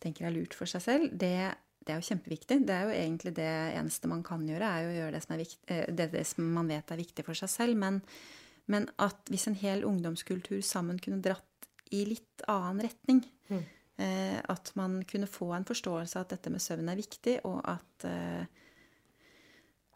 tenker 0.00 0.24
er 0.24 0.32
lurt 0.32 0.54
for 0.56 0.70
seg 0.70 0.80
selv, 0.80 1.10
det 1.12 1.50
det 1.88 1.94
er 1.94 2.02
jo 2.02 2.08
kjempeviktig. 2.10 2.58
Det 2.68 2.74
er 2.74 2.84
jo 2.84 2.92
egentlig 2.92 3.30
det 3.38 3.52
eneste 3.78 4.10
man 4.10 4.20
kan 4.26 4.44
gjøre, 4.44 4.68
er 4.68 4.84
jo 4.84 4.90
å 4.90 4.96
gjøre 4.98 5.14
det 5.14 5.22
som, 5.24 5.38
viktig, 5.40 5.60
eh, 5.72 5.86
det, 5.96 6.10
det 6.12 6.24
som 6.28 6.50
man 6.58 6.68
vet 6.68 6.92
er 6.92 7.00
viktig 7.00 7.24
for 7.24 7.38
seg 7.38 7.52
selv. 7.52 7.80
Men, 7.80 8.02
men, 8.68 8.90
at 9.00 9.32
hvis 9.32 9.48
en 9.48 9.56
hel 9.56 9.86
ungdomskultur 9.88 10.60
sammen 10.66 11.00
kunne 11.00 11.22
dratt 11.24 11.68
i 11.96 12.02
litt 12.04 12.44
annen 12.44 12.84
retning 12.84 13.22
mm. 13.48 13.62
Eh, 13.98 14.38
At 14.48 14.72
man 14.78 15.02
kunne 15.04 15.26
få 15.30 15.52
en 15.54 15.68
forståelse 15.68 16.18
av 16.18 16.26
at 16.26 16.34
dette 16.36 16.52
med 16.54 16.62
søvn 16.62 16.88
er 16.88 17.00
viktig, 17.00 17.38
og 17.48 17.60
at, 17.68 18.08
eh, 18.08 18.46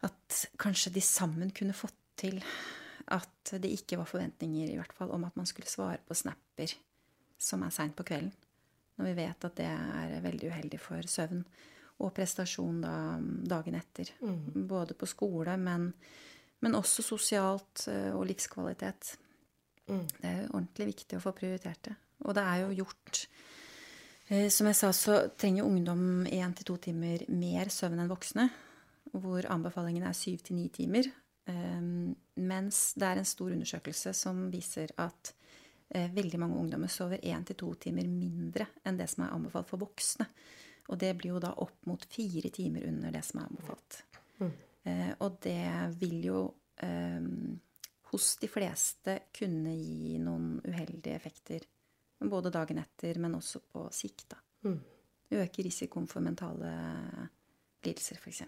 at 0.03 0.39
kanskje 0.59 0.93
de 0.93 1.01
sammen 1.01 1.51
kunne 1.55 1.75
fått 1.77 1.99
til 2.19 2.41
at 3.11 3.53
det 3.59 3.71
ikke 3.73 3.97
var 3.99 4.07
forventninger 4.07 4.71
i 4.71 4.77
hvert 4.79 4.93
fall 4.95 5.11
om 5.11 5.25
at 5.27 5.35
man 5.35 5.47
skulle 5.49 5.67
svare 5.67 5.99
på 6.07 6.15
snapper 6.15 6.71
som 7.43 7.63
er 7.65 7.73
seint 7.75 7.95
på 7.97 8.05
kvelden. 8.07 8.31
Når 8.95 9.09
vi 9.09 9.15
vet 9.17 9.45
at 9.47 9.55
det 9.57 9.67
er 9.67 10.21
veldig 10.23 10.51
uheldig 10.53 10.79
for 10.81 11.09
søvn 11.09 11.41
og 12.03 12.13
prestasjon 12.15 12.81
da, 12.83 12.93
dagen 13.49 13.77
etter. 13.77 14.11
Mm. 14.21 14.67
Både 14.69 14.95
på 14.97 15.09
skole, 15.09 15.55
men, 15.61 15.89
men, 16.63 16.77
også 16.77 17.05
sosialt 17.05 17.87
eh, 17.91 18.11
og 18.13 18.27
livskvalitet. 18.29 19.15
Mm. 19.89 20.05
Det 20.19 20.29
er 20.29 20.39
jo 20.41 20.53
ordentlig 20.53 20.89
viktig 20.93 21.19
å 21.19 21.23
få 21.25 21.35
prioritert 21.37 21.89
det. 21.89 21.95
Og 22.23 22.37
det 22.37 22.45
er 22.47 22.63
jo 22.63 22.83
gjort 22.83 23.25
Som 24.23 24.69
jeg 24.69 24.77
sa, 24.79 24.89
så 24.95 25.17
trenger 25.35 25.67
ungdom 25.67 26.23
én 26.31 26.53
til 26.55 26.67
to 26.69 26.77
timer 26.81 27.25
mer 27.27 27.69
søvn 27.73 27.99
enn 27.99 28.11
voksne. 28.11 28.47
Hvor 29.11 29.45
anbefalingen 29.51 30.05
er 30.07 30.15
syv 30.15 30.45
til 30.47 30.57
ni 30.57 30.69
timer. 30.73 31.09
Um, 31.43 32.13
mens 32.39 32.93
det 32.95 33.03
er 33.03 33.19
en 33.19 33.27
stor 33.27 33.51
undersøkelse 33.51 34.13
som 34.15 34.45
viser 34.51 34.93
at 35.03 35.33
uh, 35.91 36.07
veldig 36.15 36.39
mange 36.39 36.55
ungdommer 36.55 36.87
sover 36.87 37.19
én 37.19 37.43
til 37.43 37.57
to 37.59 37.73
timer 37.83 38.07
mindre 38.07 38.69
enn 38.87 38.95
det 39.01 39.09
som 39.11 39.25
er 39.25 39.33
anbefalt 39.35 39.67
for 39.73 39.83
voksne. 39.83 40.29
Og 40.91 40.99
det 40.99 41.11
blir 41.19 41.33
jo 41.35 41.43
da 41.43 41.51
opp 41.63 41.83
mot 41.87 42.07
fire 42.11 42.51
timer 42.53 42.87
under 42.87 43.11
det 43.11 43.23
som 43.27 43.41
er 43.41 43.51
anbefalt. 43.51 43.99
Mm. 44.39 44.55
Eh, 44.83 45.11
og 45.23 45.37
det 45.43 45.67
vil 45.99 46.17
jo 46.27 46.39
eh, 46.83 47.27
hos 48.11 48.33
de 48.41 48.49
fleste 48.51 49.19
kunne 49.35 49.75
gi 49.77 50.17
noen 50.21 50.57
uheldige 50.65 51.15
effekter. 51.15 51.63
Både 52.29 52.51
dagen 52.53 52.79
etter, 52.81 53.19
men 53.19 53.35
også 53.39 53.63
på 53.71 53.87
sikt. 53.93 54.29
da. 54.31 54.39
Mm. 54.69 54.79
Øker 55.33 55.65
risikoen 55.65 56.07
for 56.07 56.23
mentale 56.23 56.71
lidelser, 57.83 58.19
f.eks. 58.21 58.43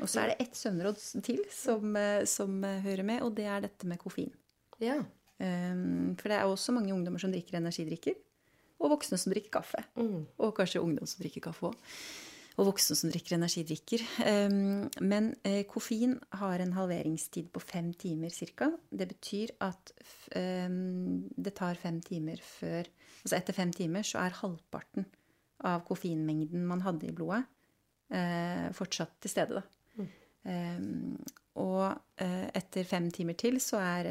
Og 0.00 0.08
så 0.08 0.22
er 0.22 0.30
det 0.30 0.44
ett 0.44 0.56
søvnråd 0.56 1.00
til 1.24 1.40
som, 1.52 1.96
eh, 1.98 2.24
som, 2.24 2.62
hører 2.62 3.02
med, 3.02 3.22
og 3.26 3.34
det 3.36 3.46
er 3.50 3.64
dette 3.64 3.88
med 3.90 3.98
koffein. 3.98 4.30
Ja. 4.80 5.00
Um, 5.40 6.16
for 6.20 6.28
det 6.28 6.36
er 6.36 6.44
også 6.44 6.72
mange 6.76 6.92
ungdommer 6.92 7.20
som 7.20 7.32
drikker 7.32 7.56
energidrikker 7.56 8.18
og 8.80 8.92
voksne 8.94 9.18
som 9.20 9.32
drikker 9.32 9.52
kaffe. 9.60 9.82
Mm. 9.96 10.26
Og 10.40 10.52
kanskje 10.56 10.82
ungdom 10.82 11.08
som 11.08 11.22
drikker 11.22 11.44
kaffe 11.44 11.70
òg. 11.70 11.94
Og 12.60 12.66
voksne 12.68 12.96
som 12.98 13.08
drikker 13.12 13.38
energidrikker. 13.38 14.02
Um, 14.20 14.88
men 15.00 15.30
uh, 15.46 15.62
koffein 15.68 16.18
har 16.36 16.60
en 16.60 16.74
halveringstid 16.76 17.48
på 17.54 17.62
fem 17.64 17.92
timer 17.96 18.34
ca. 18.36 18.68
Det 18.92 19.06
betyr 19.08 19.54
at 19.64 19.92
um, 20.36 21.22
det 21.36 21.54
tar 21.56 21.80
fem 21.80 22.02
timer 22.04 22.42
før 22.44 22.90
Altså 23.20 23.36
etter 23.36 23.52
fem 23.52 23.72
timer 23.76 24.04
så 24.08 24.22
er 24.22 24.32
halvparten 24.38 25.04
av 25.68 25.82
koffeinmengden 25.84 26.62
man 26.64 26.80
hadde 26.80 27.04
i 27.04 27.12
blodet, 27.12 27.42
uh, 28.16 28.70
fortsatt 28.72 29.18
til 29.20 29.32
stede. 29.34 29.60
da. 29.60 30.00
Mm. 30.00 30.06
Um, 30.48 31.34
og 31.60 31.84
uh, 32.22 32.46
etter 32.56 32.88
fem 32.88 33.10
timer 33.12 33.36
til 33.36 33.60
så 33.60 33.76
er 33.84 34.08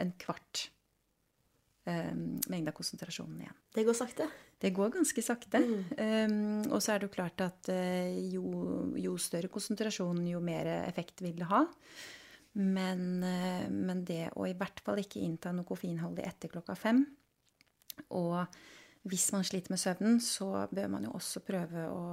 en 0.00 0.14
kvart 0.16 0.70
eh, 1.90 2.12
mengde 2.50 2.72
av 2.72 2.76
konsentrasjonen 2.76 3.44
igjen. 3.44 3.56
Det 3.74 3.84
går 3.86 3.96
sakte. 3.98 4.28
Det 4.60 4.70
går 4.74 4.92
ganske 4.94 5.24
sakte. 5.24 5.60
Um, 5.98 6.62
og 6.72 6.80
så 6.82 6.94
er 6.94 7.00
det 7.00 7.08
jo 7.08 7.14
klart 7.16 7.42
at 7.44 7.70
uh, 7.72 8.12
jo, 8.32 8.44
jo, 9.00 9.16
større 9.20 9.50
konsentrasjon, 9.52 10.22
jo 10.30 10.40
mer 10.44 10.70
effekt 10.84 11.20
vil 11.24 11.36
det 11.42 11.50
ha. 11.50 11.64
Men, 12.54 13.02
uh, 13.24 13.66
men, 13.68 14.04
det 14.06 14.30
å 14.38 14.46
i 14.48 14.54
hvert 14.56 14.80
fall 14.84 15.02
ikke 15.02 15.22
innta 15.24 15.52
noe 15.52 15.68
koffeinholdig 15.68 16.24
etter 16.24 16.52
klokka 16.52 16.76
fem 16.78 17.02
Og 18.14 18.38
hvis 19.10 19.26
man 19.34 19.44
sliter 19.44 19.74
med 19.74 19.82
søvnen, 19.82 20.20
så 20.22 20.64
bør 20.72 20.88
man 20.94 21.04
jo 21.04 21.12
også 21.18 21.42
prøve 21.44 21.84
å, 21.92 22.04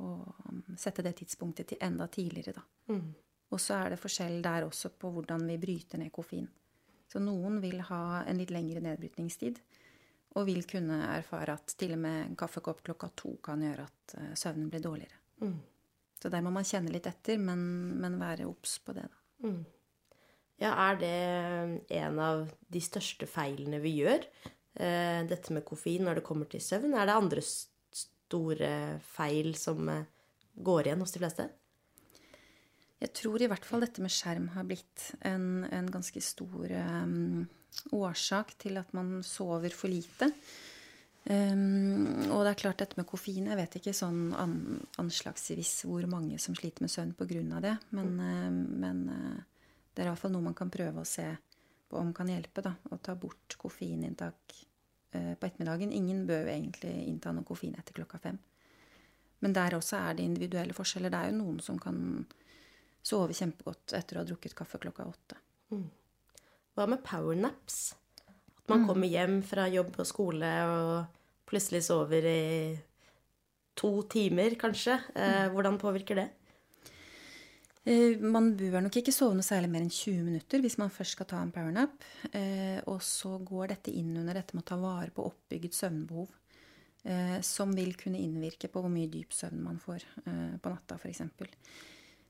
å, 0.00 0.06
å 0.06 0.76
sette 0.80 1.04
det 1.04 1.18
tidspunktet 1.18 1.74
til 1.74 1.82
enda 1.84 2.08
tidligere, 2.08 2.56
da. 2.56 2.94
Mm. 2.94 3.10
Og 3.52 3.60
så 3.62 3.76
er 3.76 3.92
det 3.92 4.00
forskjell 4.00 4.40
der 4.42 4.66
også 4.66 4.94
på 4.98 5.10
hvordan 5.14 5.44
vi 5.50 5.58
bryter 5.62 6.00
ned 6.00 6.10
koffein. 6.14 6.48
Så 7.10 7.22
noen 7.22 7.60
vil 7.62 7.80
ha 7.88 8.22
en 8.26 8.40
litt 8.40 8.52
lengre 8.54 8.82
nedbrytningstid. 8.84 9.60
Og 10.36 10.48
vil 10.48 10.66
kunne 10.68 10.98
erfare 11.14 11.54
at 11.56 11.76
til 11.78 11.94
og 11.96 12.02
med 12.02 12.18
en 12.24 12.36
kaffekopp 12.38 12.82
klokka 12.86 13.08
to 13.16 13.36
kan 13.44 13.62
gjøre 13.64 13.86
at 13.86 14.16
uh, 14.18 14.34
søvnen 14.36 14.68
blir 14.72 14.84
dårligere. 14.84 15.22
Mm. 15.40 15.56
Så 16.20 16.32
der 16.32 16.44
må 16.44 16.52
man 16.52 16.66
kjenne 16.66 16.92
litt 16.92 17.06
etter, 17.08 17.40
men, 17.40 17.62
men 18.00 18.18
være 18.20 18.48
obs 18.48 18.78
på 18.84 18.96
det, 18.96 19.06
da. 19.06 19.22
Mm. 19.46 19.62
Ja, 20.56 20.70
er 20.86 21.00
det 21.00 21.16
en 21.98 22.18
av 22.24 22.46
de 22.72 22.80
største 22.80 23.28
feilene 23.28 23.80
vi 23.82 23.98
gjør? 24.00 24.24
Uh, 24.76 25.22
dette 25.28 25.54
med 25.56 25.64
koffein 25.68 26.04
når 26.04 26.20
det 26.20 26.26
kommer 26.26 26.48
til 26.52 26.64
søvn? 26.64 26.96
Er 26.96 27.08
det 27.08 27.16
andre 27.16 27.44
store 27.46 28.70
feil 29.04 29.54
som 29.56 29.88
går 30.56 30.88
igjen 30.88 31.04
hos 31.04 31.14
de 31.16 31.22
fleste? 31.22 31.48
Jeg 33.02 33.12
tror 33.12 33.42
i 33.42 33.48
hvert 33.50 33.66
fall 33.68 33.84
dette 33.84 34.00
med 34.00 34.12
skjerm 34.12 34.48
har 34.54 34.64
blitt 34.64 35.10
en, 35.28 35.66
en 35.68 35.88
ganske 35.92 36.20
stor 36.24 36.70
um, 36.72 37.44
årsak 37.92 38.54
til 38.62 38.80
at 38.80 38.94
man 38.96 39.18
sover 39.26 39.74
for 39.76 39.92
lite. 39.92 40.30
Um, 41.26 42.30
og 42.30 42.46
det 42.46 42.52
er 42.52 42.60
klart 42.60 42.78
dette 42.78 42.94
med 42.94 43.08
koffein 43.10 43.48
Jeg 43.50 43.58
vet 43.58 43.72
ikke 43.80 43.92
sånn 43.96 44.28
an, 44.38 44.52
anslagsvis 45.02 45.72
hvor 45.88 46.04
mange 46.06 46.38
som 46.38 46.54
sliter 46.54 46.84
med 46.86 46.92
søvn 46.92 47.12
pga. 47.18 47.60
det. 47.60 47.74
Men, 47.98 48.14
uh, 48.16 48.48
men 48.84 49.02
uh, 49.10 49.68
det 49.92 50.04
er 50.04 50.08
iallfall 50.08 50.32
noe 50.32 50.48
man 50.48 50.56
kan 50.56 50.72
prøve 50.72 51.02
å 51.02 51.08
se 51.08 51.26
på 51.90 52.00
om 52.00 52.14
kan 52.16 52.32
hjelpe. 52.32 52.64
da, 52.64 52.72
Å 52.90 52.96
ta 52.96 53.12
bort 53.14 53.58
koffeininntak 53.60 54.56
uh, 55.12 55.34
på 55.36 55.50
ettermiddagen. 55.50 55.92
Ingen 55.92 56.24
bør 56.26 56.46
jo 56.46 56.54
egentlig 56.54 56.96
innta 57.10 57.34
noe 57.36 57.44
koffein 57.44 57.76
etter 57.76 58.00
klokka 58.00 58.22
fem. 58.24 58.40
Men 59.44 59.52
der 59.52 59.76
også 59.76 60.00
er 60.00 60.16
det 60.16 60.24
individuelle 60.24 60.72
forskjeller. 60.72 61.12
Det 61.12 61.20
er 61.20 61.34
jo 61.34 61.40
noen 61.42 61.60
som 61.60 61.76
kan 61.76 62.24
sove 63.06 63.36
kjempegodt 63.36 63.94
etter 63.96 64.18
å 64.18 64.24
ha 64.24 64.28
drukket 64.28 64.56
kaffe 64.58 64.80
klokka 64.82 65.06
åtte. 65.06 65.38
Mm. 65.74 65.86
Hva 66.76 66.88
med 66.90 67.04
powernaps? 67.06 67.94
At 68.56 68.72
man 68.72 68.82
mm. 68.82 68.88
kommer 68.90 69.12
hjem 69.12 69.38
fra 69.46 69.68
jobb 69.70 69.94
og 69.96 70.08
skole 70.08 70.50
og 70.66 71.46
plutselig 71.46 71.84
sover 71.86 72.26
i 72.26 72.42
to 73.76 73.92
timer, 74.10 74.56
kanskje. 74.58 74.98
Eh, 75.14 75.46
mm. 75.46 75.54
hvordan 75.54 75.78
påvirker 75.80 76.18
det? 76.22 76.28
Eh, 77.86 78.18
man 78.18 78.50
bør 78.58 78.80
nok 78.82 78.96
ikke 78.98 79.14
sove 79.14 79.36
noe 79.38 79.46
særlig 79.46 79.70
mer 79.70 79.84
enn 79.84 79.92
20 79.92 80.24
minutter 80.26 80.62
hvis 80.64 80.74
man 80.80 80.90
først 80.90 81.14
skal 81.14 81.28
ta 81.30 81.38
en 81.38 81.52
powernap. 81.54 82.02
Eh, 82.34 82.80
og 82.90 82.98
så 83.04 83.36
går 83.38 83.76
dette 83.76 83.94
inn 83.94 84.10
under 84.16 84.34
dette 84.34 84.56
med 84.56 84.66
å 84.66 84.70
ta 84.72 84.80
vare 84.80 85.12
på 85.14 85.28
oppbygget 85.28 85.76
søvnbehov. 85.78 86.32
Eh, 87.06 87.36
som 87.46 87.70
vil 87.78 87.94
kunne 87.94 88.18
innvirke 88.18 88.66
på 88.72 88.82
hvor 88.82 88.90
mye 88.90 89.10
dyp 89.12 89.30
søvn 89.36 89.62
man 89.62 89.78
får 89.78 90.02
på 90.26 90.72
natta, 90.72 90.98
f.eks. 90.98 91.22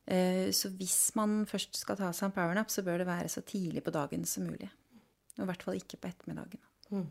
Eh, 0.06 0.48
så 0.54 0.70
hvis 0.78 1.10
man 1.18 1.40
først 1.50 1.74
skal 1.80 1.98
ta 1.98 2.12
seg 2.14 2.28
en 2.28 2.34
powernap, 2.36 2.70
så 2.70 2.84
bør 2.86 3.02
det 3.02 3.08
være 3.08 3.30
så 3.32 3.42
tidlig 3.46 3.82
på 3.86 3.94
dagen 3.94 4.26
som 4.28 4.46
mulig. 4.46 4.70
Og 5.36 5.44
i 5.44 5.48
hvert 5.50 5.64
fall 5.66 5.78
ikke 5.80 5.98
på 6.00 6.10
ettermiddagen. 6.12 6.62
Mm. 6.94 7.06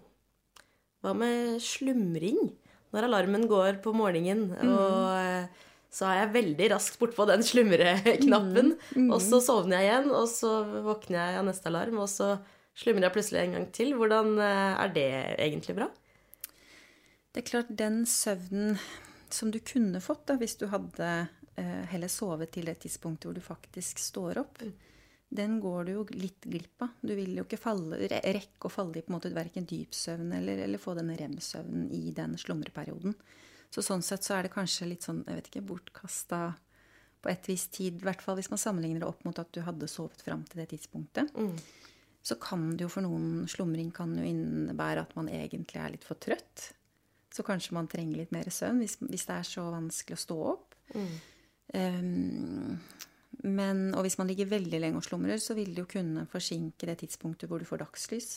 Hva 1.04 1.14
med 1.18 1.60
slumring? 1.64 2.40
Når 2.96 3.10
alarmen 3.10 3.44
går 3.52 3.82
på 3.84 3.92
morgenen, 3.92 4.48
mm. 4.56 4.70
og 4.72 5.10
eh, 5.20 5.64
så 5.92 6.08
er 6.10 6.22
jeg 6.22 6.34
veldig 6.34 6.70
raskt 6.74 6.98
bortpå 7.00 7.28
den 7.28 7.44
slumreknappen. 7.44 8.74
Mm. 8.96 9.06
Mm. 9.06 9.10
Og 9.16 9.20
så 9.24 9.42
sovner 9.44 9.84
jeg 9.84 9.90
igjen, 9.90 10.12
og 10.16 10.28
så 10.32 10.54
våkner 10.86 11.20
jeg 11.20 11.42
av 11.42 11.48
neste 11.50 11.72
alarm, 11.72 12.00
og 12.04 12.10
så 12.12 12.38
slumrer 12.80 13.10
jeg 13.10 13.16
plutselig 13.16 13.42
en 13.44 13.58
gang 13.60 13.70
til. 13.76 13.94
Hvordan 14.00 14.36
eh, 14.40 14.74
er 14.86 14.96
det 14.96 15.10
egentlig 15.36 15.76
bra? 15.78 15.90
Det 17.36 17.44
er 17.44 17.50
klart, 17.50 17.76
den 17.76 18.06
søvnen 18.08 18.78
som 19.34 19.52
du 19.52 19.60
kunne 19.60 20.00
fått 20.04 20.24
da, 20.30 20.38
hvis 20.40 20.56
du 20.62 20.70
hadde 20.72 21.10
heller 21.56 22.12
sove 22.12 22.50
til 22.52 22.68
det 22.68 22.80
tidspunktet 22.84 23.30
hvor 23.30 23.38
du 23.38 23.44
faktisk 23.44 24.02
står 24.04 24.42
opp, 24.42 24.62
mm. 24.62 24.74
den 25.40 25.60
går 25.64 25.88
du 25.88 25.92
jo 25.94 26.06
litt 26.12 26.44
glipp 26.44 26.84
av. 26.84 26.98
Du 27.02 27.14
vil 27.16 27.38
jo 27.38 27.46
ikke 27.46 27.62
falle, 27.62 28.02
rekke 28.10 28.68
å 28.68 28.74
falle 28.74 29.00
i 29.00 29.06
på 29.06 29.14
en 29.14 29.18
måte 29.18 29.32
verken 29.36 29.68
dypsøvn 29.70 30.36
eller, 30.40 30.66
eller 30.68 30.82
få 30.82 30.98
den 31.00 31.14
rem-søvnen 31.16 31.88
i 31.96 32.12
den 32.16 32.36
slumreperioden. 32.42 33.16
Så 33.76 33.84
sånn 33.84 34.04
sett 34.06 34.24
så 34.24 34.38
er 34.38 34.46
det 34.46 34.54
kanskje 34.54 34.88
litt 34.88 35.04
sånn, 35.04 35.24
jeg 35.28 35.40
vet 35.40 35.50
ikke, 35.52 35.66
bortkasta 35.72 36.42
på 37.26 37.32
et 37.32 37.50
visst 37.50 37.74
tid. 37.76 37.98
I 38.00 38.08
hvert 38.08 38.22
fall 38.24 38.38
hvis 38.40 38.52
man 38.52 38.62
sammenligner 38.62 39.04
det 39.04 39.10
opp 39.10 39.26
mot 39.28 39.40
at 39.42 39.52
du 39.56 39.64
hadde 39.66 39.90
sovet 39.92 40.22
fram 40.24 40.46
til 40.48 40.62
det 40.62 40.70
tidspunktet. 40.76 41.34
Mm. 41.36 41.58
Så 42.26 42.38
kan 42.42 42.72
det 42.74 42.86
jo 42.86 42.92
for 42.94 43.06
noen 43.06 43.46
slumring 43.50 43.92
kan 43.94 44.16
jo 44.18 44.26
innebære 44.26 45.04
at 45.06 45.14
man 45.18 45.30
egentlig 45.30 45.82
er 45.82 45.94
litt 45.94 46.06
for 46.08 46.22
trøtt. 46.22 46.72
Så 47.36 47.44
kanskje 47.46 47.76
man 47.76 47.90
trenger 47.92 48.22
litt 48.22 48.32
mer 48.34 48.48
søvn 48.54 48.80
hvis, 48.82 48.96
hvis 49.04 49.28
det 49.28 49.40
er 49.40 49.48
så 49.50 49.66
vanskelig 49.74 50.18
å 50.18 50.24
stå 50.24 50.38
opp. 50.54 50.78
Mm. 50.96 51.16
Um, 51.74 52.78
men, 53.46 53.94
og 53.94 54.06
hvis 54.06 54.18
man 54.18 54.28
ligger 54.28 54.50
veldig 54.50 54.80
lenge 54.80 55.02
og 55.02 55.06
slumrer, 55.06 55.38
så 55.42 55.54
vil 55.58 55.74
det 55.76 55.84
jo 55.84 55.92
kunne 55.98 56.26
forsinke 56.30 56.88
det 56.90 57.00
tidspunktet 57.04 57.50
hvor 57.50 57.62
du 57.62 57.68
får 57.68 57.84
dagslys. 57.84 58.30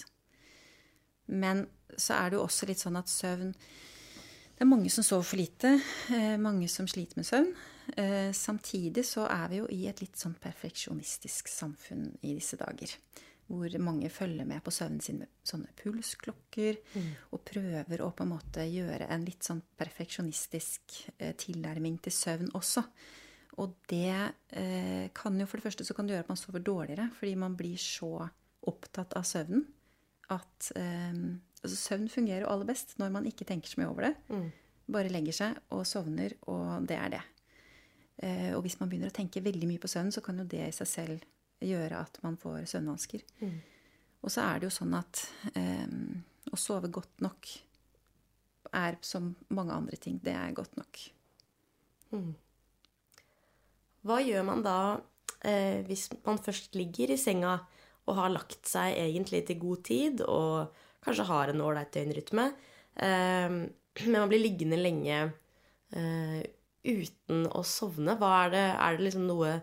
Men 1.28 1.66
så 1.96 2.18
er 2.18 2.30
det 2.30 2.38
jo 2.38 2.44
også 2.44 2.68
litt 2.68 2.80
sånn 2.80 2.98
at 3.00 3.10
søvn 3.12 3.52
Det 3.52 4.64
er 4.64 4.68
mange 4.68 4.90
som 4.90 5.04
sover 5.06 5.22
for 5.22 5.38
lite. 5.38 5.76
Eh, 6.10 6.34
mange 6.40 6.66
som 6.68 6.88
sliter 6.90 7.20
med 7.20 7.26
søvn. 7.28 7.52
Eh, 7.96 8.32
samtidig 8.34 9.04
så 9.06 9.28
er 9.30 9.48
vi 9.52 9.60
jo 9.60 9.68
i 9.70 9.84
et 9.86 10.00
litt 10.02 10.18
sånn 10.18 10.34
perfeksjonistisk 10.34 11.48
samfunn 11.52 12.08
i 12.26 12.34
disse 12.34 12.58
dager. 12.58 12.90
Hvor 13.48 13.78
mange 13.80 14.10
følger 14.12 14.44
med 14.44 14.60
på 14.64 14.72
søvnen 14.74 15.00
sin 15.00 15.22
med 15.22 15.30
sånne 15.46 15.72
pulsklokker. 15.80 16.80
Mm. 16.94 17.06
Og 17.32 17.44
prøver 17.48 18.02
å 18.04 18.10
på 18.12 18.26
en 18.26 18.34
måte 18.34 18.66
gjøre 18.68 19.08
en 19.08 19.24
litt 19.24 19.46
sånn 19.46 19.62
perfeksjonistisk 19.80 20.98
eh, 21.16 21.32
tilnærming 21.40 21.96
til 22.04 22.12
søvn 22.12 22.52
også. 22.58 22.84
Og 23.58 23.74
det 23.90 24.12
eh, 24.52 25.08
kan 25.16 25.40
jo 25.40 25.48
for 25.48 25.58
det 25.58 25.66
første 25.66 25.86
så 25.88 25.96
kan 25.96 26.06
det 26.06 26.14
gjøre 26.14 26.28
at 26.28 26.34
man 26.34 26.40
sover 26.40 26.62
dårligere, 26.62 27.08
fordi 27.16 27.34
man 27.40 27.56
blir 27.58 27.80
så 27.80 28.12
opptatt 28.68 29.16
av 29.16 29.24
søvnen 29.26 29.64
at 30.34 30.70
eh, 30.76 31.16
altså 31.62 31.76
Søvn 31.76 32.08
fungerer 32.12 32.44
jo 32.44 32.52
aller 32.52 32.68
best 32.68 32.96
når 33.00 33.12
man 33.14 33.26
ikke 33.28 33.46
tenker 33.48 33.70
så 33.70 33.80
mye 33.80 33.90
over 33.90 34.08
det. 34.08 34.14
Mm. 34.28 34.48
Bare 34.92 35.12
legger 35.12 35.36
seg 35.36 35.58
og 35.74 35.84
sovner, 35.88 36.34
og 36.48 36.86
det 36.88 36.96
er 36.96 37.16
det. 37.16 37.24
Eh, 38.24 38.52
og 38.56 38.62
hvis 38.64 38.78
man 38.80 38.90
begynner 38.90 39.12
å 39.12 39.16
tenke 39.16 39.44
veldig 39.44 39.68
mye 39.70 39.82
på 39.82 39.90
søvn, 39.90 40.12
så 40.14 40.22
kan 40.24 40.40
jo 40.40 40.46
det 40.48 40.64
i 40.66 40.74
seg 40.74 40.90
selv 40.90 41.26
gjøre 41.64 42.02
at 42.04 42.18
man 42.22 42.38
får 42.40 42.66
søvnvansker. 42.70 43.24
Mm. 43.42 43.56
Og 44.22 44.32
så 44.32 44.44
er 44.44 44.58
det 44.58 44.68
jo 44.68 44.74
sånn 44.74 44.96
at 44.98 45.22
eh, 45.54 45.86
å 46.52 46.58
sove 46.58 46.90
godt 46.92 47.22
nok 47.24 47.50
er 48.76 48.98
som 49.04 49.30
mange 49.54 49.74
andre 49.74 49.96
ting. 50.00 50.18
Det 50.22 50.34
er 50.34 50.56
godt 50.56 50.76
nok. 50.78 51.00
Mm. 52.12 52.32
Hva 54.08 54.18
gjør 54.24 54.44
man 54.48 54.62
da 54.64 54.78
eh, 55.44 55.84
hvis 55.86 56.08
man 56.24 56.40
først 56.42 56.76
ligger 56.78 57.12
i 57.14 57.20
senga 57.20 57.58
og 58.08 58.16
har 58.16 58.32
lagt 58.32 58.68
seg 58.68 58.96
egentlig 58.96 59.44
til 59.48 59.60
god 59.60 59.82
tid 59.84 60.22
og 60.24 60.84
kanskje 61.04 61.28
har 61.28 61.52
en 61.52 61.64
ålreit 61.64 61.92
døgnrytme, 61.94 62.46
eh, 62.96 63.58
men 63.98 64.14
man 64.14 64.30
blir 64.30 64.42
liggende 64.42 64.78
lenge 64.80 65.18
eh, 65.96 66.40
uten 66.88 67.46
å 67.50 67.64
sovne? 67.66 68.16
Er 68.16 68.54
det? 68.54 68.64
Er 68.74 68.96
det 68.96 69.08
liksom 69.08 69.26
noe 69.28 69.58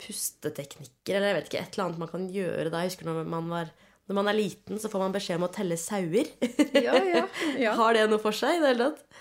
pusteteknikker 0.00 1.16
eller 1.16 1.30
jeg 1.30 1.38
vet 1.38 1.48
ikke, 1.50 1.62
et 1.62 1.76
eller 1.76 1.86
annet 1.86 2.02
man 2.02 2.10
kan 2.10 2.26
gjøre 2.32 2.68
da? 2.72 2.82
Jeg 2.82 2.92
husker 2.92 3.10
når 3.10 3.22
man 3.36 3.52
var 3.52 3.72
når 4.10 4.16
man 4.18 4.26
er 4.26 4.34
liten, 4.34 4.78
så 4.82 4.88
får 4.90 5.04
man 5.04 5.12
beskjed 5.14 5.38
om 5.38 5.46
å 5.46 5.52
telle 5.54 5.76
sauer. 5.78 6.26
Ja, 6.74 6.96
ja, 6.98 7.26
ja. 7.60 7.74
Har 7.78 7.94
det 7.94 8.08
noe 8.10 8.18
for 8.18 8.34
seg 8.34 8.56
i 8.56 8.62
det 8.62 8.72
hele 8.72 8.88
tatt? 8.88 9.20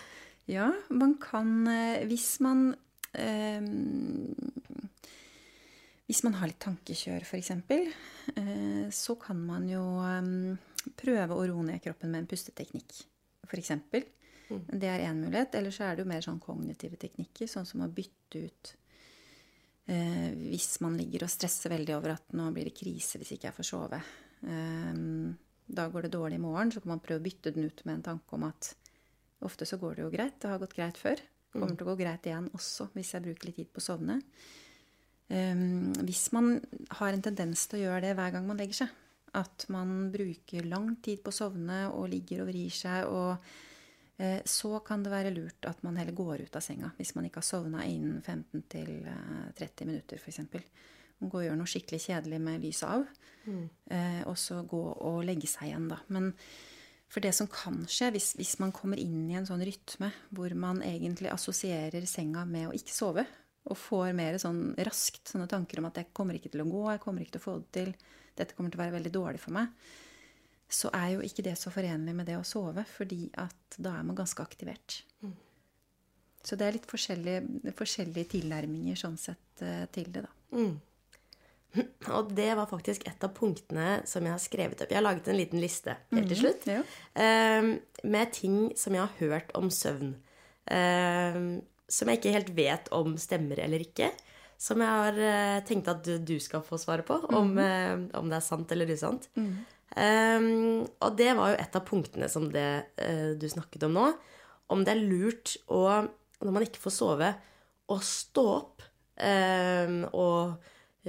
Ja, 0.49 0.71
man 0.89 1.13
kan 1.21 1.67
eh, 1.69 2.08
Hvis 2.10 2.39
man 2.41 2.71
eh, 3.13 3.62
hvis 6.10 6.23
man 6.25 6.39
har 6.39 6.49
litt 6.49 6.58
tankekjør, 6.63 7.21
f.eks., 7.21 7.52
eh, 7.54 8.88
så 8.89 9.13
kan 9.21 9.38
man 9.45 9.67
jo 9.69 9.84
eh, 10.02 10.89
prøve 10.97 11.38
å 11.38 11.43
roe 11.52 11.65
ned 11.67 11.84
kroppen 11.84 12.10
med 12.10 12.23
en 12.23 12.30
pusteteknikk, 12.32 13.04
f.eks. 13.45 13.75
Mm. 14.49 14.63
Det 14.73 14.89
er 14.89 15.06
én 15.06 15.21
mulighet. 15.21 15.54
Eller 15.60 15.75
så 15.75 15.86
er 15.86 15.93
det 15.93 16.02
jo 16.02 16.10
mer 16.10 16.25
sånn 16.25 16.41
kognitive 16.41 16.97
teknikker, 16.97 17.45
sånn 17.45 17.69
som 17.69 17.86
å 17.86 17.91
bytte 17.93 18.41
ut 18.47 18.73
eh, 19.89 20.30
Hvis 20.38 20.80
man 20.86 20.97
ligger 20.99 21.25
og 21.25 21.34
stresser 21.34 21.73
veldig 21.73 21.95
over 21.97 22.15
at 22.15 22.38
nå 22.38 22.49
blir 22.56 22.69
det 22.69 22.78
krise 22.78 23.19
hvis 23.19 23.34
ikke 23.36 23.49
jeg 23.49 23.58
får 23.58 23.69
sove. 23.69 24.02
Eh, 24.45 25.02
da 25.69 25.86
går 25.89 26.08
det 26.08 26.15
dårlig 26.15 26.39
i 26.39 26.43
morgen, 26.43 26.71
så 26.73 26.82
kan 26.82 26.95
man 26.95 27.04
prøve 27.04 27.21
å 27.21 27.25
bytte 27.25 27.54
den 27.54 27.67
ut 27.69 27.84
med 27.86 27.99
en 27.99 28.08
tanke 28.13 28.38
om 28.38 28.47
at 28.47 28.71
ofte 29.45 29.67
så 29.69 29.78
går 29.82 29.97
det 29.97 30.06
jo 30.06 30.13
greit. 30.13 30.39
Det 30.41 30.49
har 30.49 30.62
gått 30.62 30.78
greit 30.78 30.97
før. 30.97 31.19
Det 31.19 31.58
kommer 31.58 31.78
til 31.78 31.86
å 31.88 31.91
gå 31.91 31.99
greit 32.02 32.25
igjen 32.30 32.49
også 32.54 32.89
hvis 32.93 33.13
jeg 33.15 33.25
bruker 33.25 33.49
litt 33.49 33.60
tid 33.62 33.69
på 33.73 33.82
å 33.82 33.86
sovne. 33.86 34.19
Um, 35.30 35.93
hvis 36.08 36.32
man 36.34 36.56
har 36.97 37.13
en 37.13 37.21
tendens 37.21 37.67
til 37.69 37.80
å 37.80 37.84
gjøre 37.84 38.02
det 38.08 38.15
hver 38.17 38.34
gang 38.34 38.49
man 38.49 38.58
legger 38.58 38.86
seg, 38.86 38.97
At 39.38 39.67
man 39.69 40.10
bruker 40.10 40.65
lang 40.65 40.95
tid 41.06 41.19
på 41.21 41.30
å 41.30 41.36
sovne 41.38 41.84
og 41.93 42.08
ligger 42.10 42.41
og 42.41 42.47
vrir 42.49 42.73
seg. 42.73 43.06
og 43.06 43.38
så 44.43 44.71
kan 44.84 45.03
det 45.03 45.12
være 45.13 45.32
lurt 45.32 45.63
at 45.69 45.84
man 45.86 45.95
heller 45.95 46.15
går 46.17 46.41
ut 46.43 46.55
av 46.60 46.63
senga 46.65 46.89
hvis 46.97 47.13
man 47.15 47.27
ikke 47.27 47.39
har 47.39 47.47
sovna 47.47 47.86
innen 47.88 48.17
15-30 48.19 49.86
minutter 49.88 50.19
f.eks. 50.19 50.41
Man 51.19 51.32
går 51.32 51.39
og 51.39 51.45
gjør 51.45 51.60
noe 51.60 51.71
skikkelig 51.71 52.01
kjedelig 52.03 52.39
med 52.43 52.63
lyset 52.63 52.88
av, 52.88 53.05
mm. 53.45 53.63
og 54.27 54.36
så 54.39 54.62
gå 54.67 54.82
og 55.08 55.21
legge 55.27 55.47
seg 55.51 55.69
igjen, 55.69 55.88
da. 55.91 55.97
Men 56.12 56.29
for 57.10 57.23
det 57.25 57.34
som 57.36 57.49
kan 57.51 57.82
skje 57.89 58.12
hvis, 58.13 58.34
hvis 58.39 58.55
man 58.62 58.71
kommer 58.75 58.99
inn 59.01 59.25
i 59.32 59.38
en 59.39 59.47
sånn 59.47 59.63
rytme 59.65 60.12
hvor 60.36 60.53
man 60.60 60.84
egentlig 60.86 61.32
assosierer 61.34 62.05
senga 62.08 62.45
med 62.47 62.69
å 62.69 62.75
ikke 62.77 62.95
sove, 62.95 63.25
og 63.69 63.77
får 63.77 64.13
mer 64.17 64.38
sånn 64.41 64.62
raskt 64.88 65.34
sånne 65.34 65.49
tanker 65.49 65.82
om 65.82 65.89
at 65.89 65.99
jeg 65.99 66.13
kommer 66.15 66.38
ikke 66.38 66.51
til 66.53 66.63
å 66.63 66.69
gå, 66.69 66.84
jeg 66.93 67.01
kommer 67.03 67.23
ikke 67.23 67.36
til 67.38 67.43
å 67.43 67.47
få 67.47 67.58
det 67.60 67.71
til, 67.75 67.91
dette 68.39 68.55
kommer 68.55 68.71
til 68.71 68.79
å 68.79 68.84
være 68.86 68.95
veldig 68.97 69.12
dårlig 69.13 69.41
for 69.43 69.55
meg, 69.58 69.73
så 70.69 70.91
er 70.93 71.15
jo 71.15 71.23
ikke 71.25 71.43
det 71.45 71.55
så 71.58 71.71
forenlig 71.73 72.13
med 72.15 72.27
det 72.29 72.38
å 72.38 72.45
sove, 72.45 72.84
fordi 72.86 73.25
at 73.41 73.77
da 73.82 73.95
er 73.97 74.05
man 74.05 74.17
ganske 74.17 74.43
aktivert. 74.43 74.99
Så 76.45 76.55
det 76.55 76.67
er 76.67 76.77
litt 76.77 76.88
forskjellige, 76.88 77.73
forskjellige 77.77 78.32
tilnærminger 78.36 78.99
sånn 78.99 79.17
sett 79.19 79.63
eh, 79.65 79.84
til 79.93 80.08
det, 80.13 80.23
da. 80.23 80.32
Og 82.17 82.32
det 82.34 82.47
var 82.58 82.69
faktisk 82.69 83.03
et 83.10 83.25
av 83.25 83.34
punktene 83.36 83.99
som 84.10 84.25
jeg 84.25 84.34
har 84.34 84.41
skrevet 84.41 84.79
opp. 84.82 84.89
Jeg 84.89 84.97
har 84.97 85.05
laget 85.05 85.27
en 85.29 85.38
liten 85.38 85.62
liste 85.62 85.97
helt 86.13 86.32
til 86.32 86.39
slutt 86.39 86.65
ja. 86.69 86.79
eh, 87.13 87.73
med 88.08 88.34
ting 88.34 88.58
som 88.79 88.95
jeg 88.95 89.03
har 89.03 89.19
hørt 89.19 89.53
om 89.60 89.69
søvn. 89.73 90.15
Eh, 90.69 91.41
som 91.89 92.10
jeg 92.10 92.21
ikke 92.21 92.36
helt 92.38 92.51
vet 92.58 92.89
om 92.95 93.17
stemmer 93.21 93.62
eller 93.65 93.84
ikke. 93.86 94.12
Som 94.60 94.82
jeg 94.84 95.03
har 95.03 95.19
eh, 95.23 95.60
tenkt 95.67 95.91
at 95.91 96.08
du, 96.25 96.36
skal 96.43 96.63
få 96.65 96.79
svare 96.82 97.05
på, 97.08 97.19
om, 97.36 97.53
eh, 97.62 97.93
om 98.19 98.32
det 98.32 98.39
er 98.39 98.47
sant 98.47 98.71
eller 98.75 98.95
usant. 98.95 99.29
Eh, 99.99 100.47
og 101.03 101.19
det 101.19 101.29
var 101.38 101.53
jo 101.53 101.59
et 101.59 101.77
av 101.79 101.85
punktene 101.88 102.29
som 102.31 102.47
det 102.53 102.69
uh, 103.01 103.31
du 103.39 103.47
snakket 103.51 103.88
om 103.89 103.95
nå. 103.97 104.07
Om 104.71 104.83
det 104.85 104.95
er 104.95 105.05
lurt 105.05 105.55
å, 105.67 105.83
når 106.43 106.55
man 106.55 106.65
ikke 106.65 106.83
får 106.83 106.95
sove, 106.95 107.29
å 107.89 107.97
stå 108.05 108.43
opp 108.53 108.83
um, 109.17 110.03
og 110.13 110.59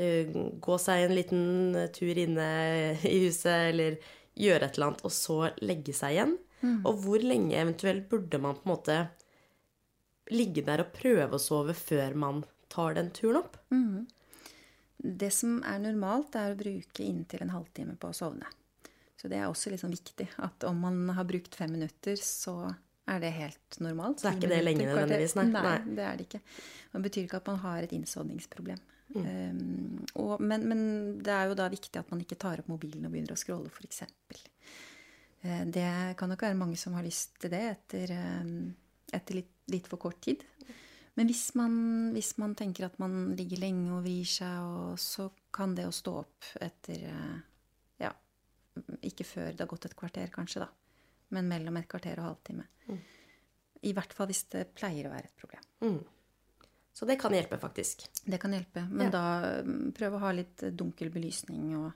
uh, 0.01 0.39
gå 0.65 0.79
seg 0.81 1.05
en 1.05 1.17
liten 1.19 1.81
tur 1.95 2.23
inne 2.25 2.47
i 3.05 3.19
huset, 3.27 3.69
eller 3.75 3.99
gjøre 4.41 4.67
et 4.67 4.79
eller 4.79 4.91
annet, 4.91 5.05
og 5.05 5.13
så 5.15 5.43
legge 5.61 5.95
seg 5.97 6.17
igjen. 6.17 6.39
Og 6.85 7.05
hvor 7.05 7.23
lenge 7.25 7.57
eventuelt 7.57 8.09
burde 8.11 8.37
man 8.41 8.57
på 8.59 8.67
en 8.67 8.73
måte 8.75 8.97
ligge 10.31 10.65
der 10.67 10.83
og 10.85 10.91
prøve 10.93 11.39
å 11.39 11.41
sove 11.41 11.73
før 11.77 12.17
man 12.21 12.43
tar 12.73 12.99
den 12.99 13.09
turen 13.17 13.41
opp? 13.41 13.57
Det 15.01 15.31
som 15.33 15.63
er 15.65 15.81
normalt, 15.81 16.37
er 16.37 16.53
å 16.53 16.59
bruke 16.61 17.05
inntil 17.05 17.47
en 17.47 17.55
halvtime 17.55 17.97
på 18.01 18.11
å 18.11 18.17
sovne. 18.17 18.49
Så 19.21 19.29
det 19.29 19.37
er 19.37 19.51
også 19.51 19.75
sånn 19.77 19.93
viktig 19.93 20.31
at 20.41 20.65
om 20.65 20.79
man 20.81 21.03
har 21.13 21.27
brukt 21.29 21.57
fem 21.59 21.75
minutter, 21.77 22.17
så 22.17 22.71
er 23.11 23.21
det 23.21 23.33
helt 23.37 23.81
normalt. 23.83 24.23
Så 24.23 24.31
er 24.31 24.39
ikke 24.39 24.53
det 24.53 24.63
lenge 24.65 24.87
nødvendigvis, 24.87 25.35
nei. 25.37 25.47
Nei, 25.53 25.65
Nei. 25.67 25.97
det 25.99 26.07
er 26.07 26.17
det 26.17 26.27
ikke. 26.29 26.41
Det 26.95 27.03
betyr 27.07 27.27
ikke 27.27 27.41
at 27.43 27.51
man 27.51 27.61
har 27.65 27.85
et 27.85 27.95
innsovningsproblem. 27.97 28.81
Mm. 29.11 29.25
Um, 29.27 30.05
og, 30.23 30.37
men, 30.41 30.65
men 30.71 30.83
det 31.25 31.35
er 31.35 31.51
jo 31.51 31.57
da 31.59 31.67
viktig 31.73 31.99
at 31.99 32.13
man 32.13 32.23
ikke 32.23 32.39
tar 32.41 32.63
opp 32.63 32.71
mobilen 32.71 33.09
og 33.09 33.13
begynner 33.13 33.35
å 33.35 33.41
scrolle, 33.41 33.73
f.eks. 33.73 34.05
Uh, 35.43 35.65
det 35.75 35.89
kan 36.21 36.31
nok 36.31 36.47
være 36.47 36.59
mange 36.59 36.79
som 36.81 36.95
har 36.97 37.05
lyst 37.05 37.35
til 37.43 37.53
det 37.53 37.65
etter, 37.75 38.15
um, 38.41 38.71
etter 39.13 39.43
litt, 39.43 39.53
litt 39.75 39.91
for 39.91 40.01
kort 40.01 40.23
tid. 40.25 40.47
Men 41.19 41.29
hvis 41.29 41.51
man, 41.59 41.75
hvis 42.15 42.37
man 42.41 42.55
tenker 42.57 42.87
at 42.87 42.99
man 43.03 43.35
ligger 43.37 43.61
lenge 43.61 43.91
og 43.93 44.05
vrir 44.07 44.29
seg, 44.29 44.63
og 44.63 45.01
så 45.03 45.27
kan 45.53 45.75
det 45.77 45.89
å 45.89 45.95
stå 45.95 46.15
opp 46.23 46.53
etter 46.63 47.03
eh, 47.11 47.39
Ja, 47.43 47.50
ikke 49.07 49.25
før 49.27 49.51
det 49.53 49.61
har 49.65 49.71
gått 49.71 49.87
et 49.91 49.97
kvarter, 49.99 50.31
kanskje, 50.35 50.65
da. 50.65 50.69
Men 51.31 51.49
mellom 51.51 51.77
et 51.79 51.89
kvarter 51.91 52.19
og 52.19 52.27
halvtime. 52.31 52.65
I 53.87 53.93
hvert 53.97 54.13
fall 54.13 54.27
hvis 54.29 54.43
det 54.53 54.67
pleier 54.77 55.07
å 55.09 55.13
være 55.15 55.31
et 55.31 55.37
problem. 55.41 56.01
Så 56.93 57.07
det 57.09 57.17
kan 57.23 57.33
hjelpe, 57.33 57.57
faktisk. 57.63 58.03
Det 58.27 58.39
kan 58.43 58.53
hjelpe. 58.53 58.83
Men 58.91 59.07
Ja. 59.07 59.11
da 59.15 59.63
mm, 59.63 59.93
prøv 59.97 60.17
å 60.19 60.23
ha 60.25 60.33
litt 60.37 60.65
dunkel 60.77 61.09
belysning, 61.15 61.71
og 61.79 61.93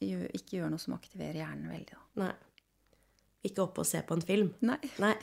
ikke 0.00 0.56
gjøre 0.60 0.70
noe 0.72 0.80
som 0.80 0.94
aktiverer 0.96 1.42
hjernen 1.42 1.68
veldig, 1.68 1.96
da. 1.98 2.24
Nei. 2.24 2.32
Ikke 3.50 3.64
oppe 3.66 3.82
og 3.82 3.88
se 3.88 4.00
på 4.06 4.14
en 4.16 4.22
film. 4.24 4.54
Nei. 4.64 4.78
Nei. 5.02 5.14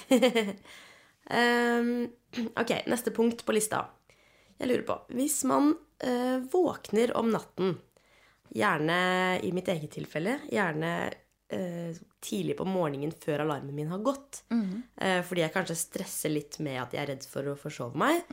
um, 1.32 1.90
ok, 2.62 2.74
neste 2.92 3.14
punkt 3.16 3.46
på 3.46 3.56
lista. 3.56 3.86
Jeg 4.58 4.70
lurer 4.72 4.86
på 4.88 4.96
Hvis 5.14 5.44
man 5.50 5.72
uh, 6.04 6.38
våkner 6.52 7.14
om 7.18 7.30
natten, 7.34 7.76
gjerne 8.56 9.40
i 9.44 9.52
mitt 9.52 9.68
eget 9.68 9.92
tilfelle, 9.92 10.40
gjerne 10.52 10.92
eh, 11.50 11.96
tidlig 12.20 12.58
på 12.58 12.66
morgenen 12.68 13.12
før 13.12 13.46
alarmen 13.46 13.76
min 13.76 13.88
har 13.92 14.00
gått, 14.04 14.44
eh, 15.00 15.22
fordi 15.24 15.42
jeg 15.46 15.54
kanskje 15.54 15.76
stresser 15.80 16.30
litt 16.34 16.60
med 16.60 16.82
at 16.82 16.94
jeg 16.94 17.02
er 17.04 17.08
redd 17.14 17.24
for 17.26 17.44
å 17.44 17.58
forsove 17.58 17.96
meg, 17.96 18.24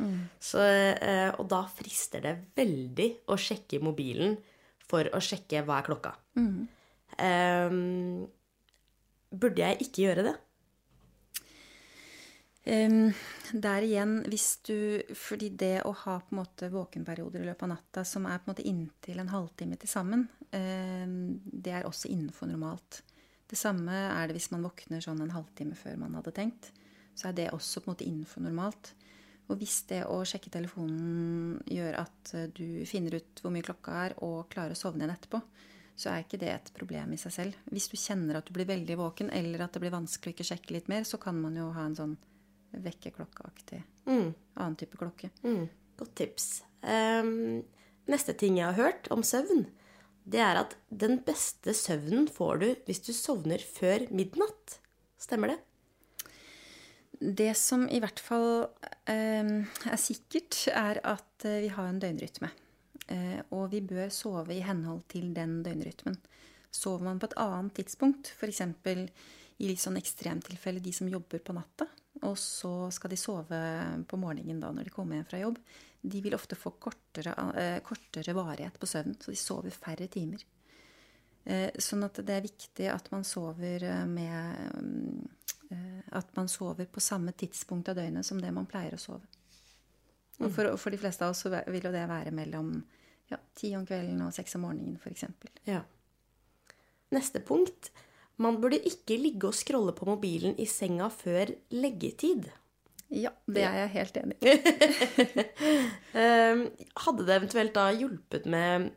så, 0.41 0.59
eh, 0.61 1.31
og 1.39 1.49
da 1.49 1.63
frister 1.67 2.21
det 2.21 2.35
veldig 2.57 3.11
å 3.29 3.37
sjekke 3.39 3.81
mobilen 3.83 4.37
for 4.85 5.05
å 5.05 5.21
sjekke 5.23 5.65
hva 5.65 5.79
er 5.79 5.87
klokka. 5.87 6.15
Ehm, 7.19 8.27
burde 9.31 9.63
jeg 9.63 9.79
ikke 9.81 10.03
gjøre 10.09 10.25
det? 10.25 10.35
Em, 12.65 13.13
der 13.53 13.85
igjen, 13.85 14.23
hvis 14.33 14.63
du 14.65 15.03
Fordi 15.21 15.51
det 15.53 15.83
å 15.85 15.91
ha 15.93 16.15
på 16.25 16.33
en 16.33 16.39
måte 16.39 16.71
våkenperioder 16.73 17.43
i 17.43 17.49
løpet 17.51 17.67
av 17.67 17.75
natta 17.75 18.05
som 18.09 18.25
er 18.25 18.39
på 18.41 18.49
en 18.49 18.55
måte 18.55 18.65
inntil 18.71 19.21
en 19.21 19.33
halvtime 19.33 19.77
til 19.77 19.91
sammen, 19.91 20.25
um, 20.49 21.19
det 21.45 21.75
er 21.77 21.85
også 21.85 22.09
innenfor 22.09 22.49
normalt. 22.49 23.03
Det 23.45 23.59
samme 23.61 23.93
er 23.93 24.27
det 24.27 24.39
hvis 24.39 24.51
man 24.55 24.65
våkner 24.65 25.05
sånn 25.05 25.21
en 25.21 25.35
halvtime 25.35 25.77
før 25.77 26.01
man 26.01 26.17
hadde 26.17 26.33
tenkt. 26.33 26.71
Så 27.15 27.29
er 27.29 27.37
det 27.37 27.51
også 27.53 27.83
på 27.83 27.91
en 27.91 27.95
måte 27.95 28.09
innenfor 28.09 28.47
normalt. 28.47 28.95
Og 29.53 29.61
hvis 29.61 29.83
det 29.91 30.01
å 30.09 30.23
sjekke 30.25 30.51
telefonen 30.51 31.61
gjør 31.69 32.01
at 32.01 32.33
eh, 32.33 32.49
du 32.49 32.83
finner 32.89 33.19
ut 33.21 33.43
hvor 33.45 33.53
mye 33.53 33.67
klokka 33.67 33.99
er, 34.07 34.17
og 34.25 34.49
klarer 34.53 34.73
å 34.73 34.79
sovne 34.79 35.05
igjen 35.05 35.13
etterpå, 35.13 35.43
så 35.95 36.11
er 36.11 36.25
ikke 36.25 36.41
det 36.41 36.51
et 36.51 36.71
problem 36.75 37.13
i 37.15 37.21
seg 37.21 37.35
selv. 37.35 37.59
Hvis 37.71 37.91
du 37.93 37.99
kjenner 38.01 38.41
at 38.41 38.49
du 38.49 38.55
blir 38.57 38.67
veldig 38.67 38.97
våken, 38.99 39.29
eller 39.31 39.67
at 39.67 39.77
det 39.77 39.85
blir 39.85 39.95
vanskelig 39.95 40.33
å 40.33 40.35
ikke 40.39 40.49
sjekke 40.49 40.75
litt 40.75 40.89
mer, 40.91 41.05
så 41.05 41.21
kan 41.23 41.37
man 41.39 41.61
jo 41.61 41.69
ha 41.77 41.85
en 41.87 41.99
sånn 41.99 42.17
vekkerklokkeaktig 42.83 43.83
annen 44.55 44.77
type 44.79 44.99
klokke. 44.99 45.31
Mm, 45.45 45.69
godt 45.99 46.15
tips. 46.19 46.49
Um, 46.83 47.63
neste 48.11 48.35
ting 48.39 48.59
jeg 48.59 48.71
har 48.71 48.79
hørt 48.79 49.11
om 49.15 49.25
søvn, 49.27 49.67
det 50.25 50.41
er 50.41 50.63
at 50.63 50.77
den 50.89 51.19
beste 51.25 51.75
søvnen 51.77 52.29
får 52.33 52.61
du 52.63 52.69
hvis 52.87 53.03
du 53.05 53.13
sovner 53.17 53.63
før 53.63 54.07
midnatt. 54.15 54.79
Stemmer 55.21 55.55
det? 55.55 55.61
Det 57.25 57.53
som 57.57 57.87
i 57.89 58.01
hvert 58.03 58.21
fall 58.21 58.67
um, 58.67 59.55
er 59.65 60.01
sikkert, 60.01 60.67
er 60.73 61.01
at 61.07 61.47
eh, 61.47 61.63
vi 61.65 61.73
har 61.73 61.89
en 61.89 62.01
døgnrytme. 62.03 62.51
Uh, 63.05 63.41
og 63.55 63.71
vi 63.73 63.83
bør 63.85 64.11
sove 64.13 64.57
i 64.57 64.65
henhold 64.65 65.05
til 65.13 65.31
den 65.37 65.61
døgnrytmen. 65.65 66.17
Sover 66.75 67.07
man 67.07 67.21
på 67.23 67.29
et 67.31 67.37
annet 67.39 67.77
tidspunkt, 67.79 68.33
f.eks. 68.35 68.65
i 68.65 69.69
litt 69.69 69.81
sånn 69.81 70.01
ekstremtilfelle 70.01 70.83
de 70.83 70.93
som 70.93 71.09
jobber 71.09 71.41
på 71.45 71.55
natta, 71.55 71.87
og 72.25 72.39
så 72.41 72.91
skal 72.95 73.13
de 73.13 73.19
sove 73.21 73.59
på 74.09 74.19
morgenen 74.21 74.63
da 74.63 74.71
når 74.73 74.89
de 74.89 74.95
kommer 74.95 75.19
hjem 75.19 75.29
fra 75.29 75.43
jobb, 75.43 75.61
de 76.05 76.21
vil 76.25 76.37
ofte 76.37 76.57
få 76.57 76.75
kortere, 76.81 77.33
eh, 77.57 77.79
kortere 77.85 78.35
varighet 78.37 78.77
på 78.81 78.89
søvn, 78.89 79.15
så 79.21 79.33
de 79.33 79.39
sover 79.41 79.73
færre 79.73 80.09
timer. 80.13 80.43
Eh, 81.45 81.71
Sånn 81.81 82.05
at 82.05 82.21
det 82.25 82.35
er 82.35 82.45
viktig 82.45 82.89
at 82.93 83.11
man 83.13 83.25
sover 83.25 83.85
eh, 83.85 84.05
med 84.09 85.31
At 86.15 86.29
man 86.37 86.47
sover 86.47 86.87
på 86.87 87.01
samme 87.01 87.33
tidspunkt 87.33 87.89
av 87.89 87.97
døgnet 87.97 88.25
som 88.25 88.39
det 88.39 88.53
man 88.55 88.67
pleier 88.71 88.95
å 88.95 89.01
sove. 89.01 89.27
Og 90.39 90.53
for, 90.53 90.69
for 90.79 90.95
de 90.95 91.01
fleste 91.01 91.25
av 91.25 91.33
oss 91.33 91.43
vil 91.49 91.89
jo 91.89 91.91
det 91.91 92.05
være 92.07 92.31
mellom 92.31 92.69
ja, 93.33 93.39
ti 93.57 93.73
om 93.75 93.87
kvelden 93.89 94.21
og 94.23 94.35
seks 94.37 94.55
om 94.55 94.67
morgenen, 94.69 95.01
f.eks. 95.01 95.25
Ja. 95.67 95.81
Neste 97.17 97.41
punkt. 97.41 97.91
Man 98.43 98.59
burde 98.63 98.81
ikke 98.83 99.17
ligge 99.21 99.51
og 99.51 99.57
scrolle 99.57 99.95
på 99.95 100.09
mobilen 100.09 100.57
i 100.59 100.67
senga 100.67 101.07
før 101.13 101.53
leggetid. 101.75 102.49
Ja, 103.15 103.31
det 103.47 103.63
er 103.63 103.77
jeg 103.85 103.93
helt 103.95 104.17
enig 104.23 104.39
i. 104.41 104.55
Ehm, 106.19 106.69
hadde 107.03 107.25
det 107.27 107.35
eventuelt 107.35 107.73
da 107.75 107.89
hjulpet 107.95 108.45
med 108.51 108.89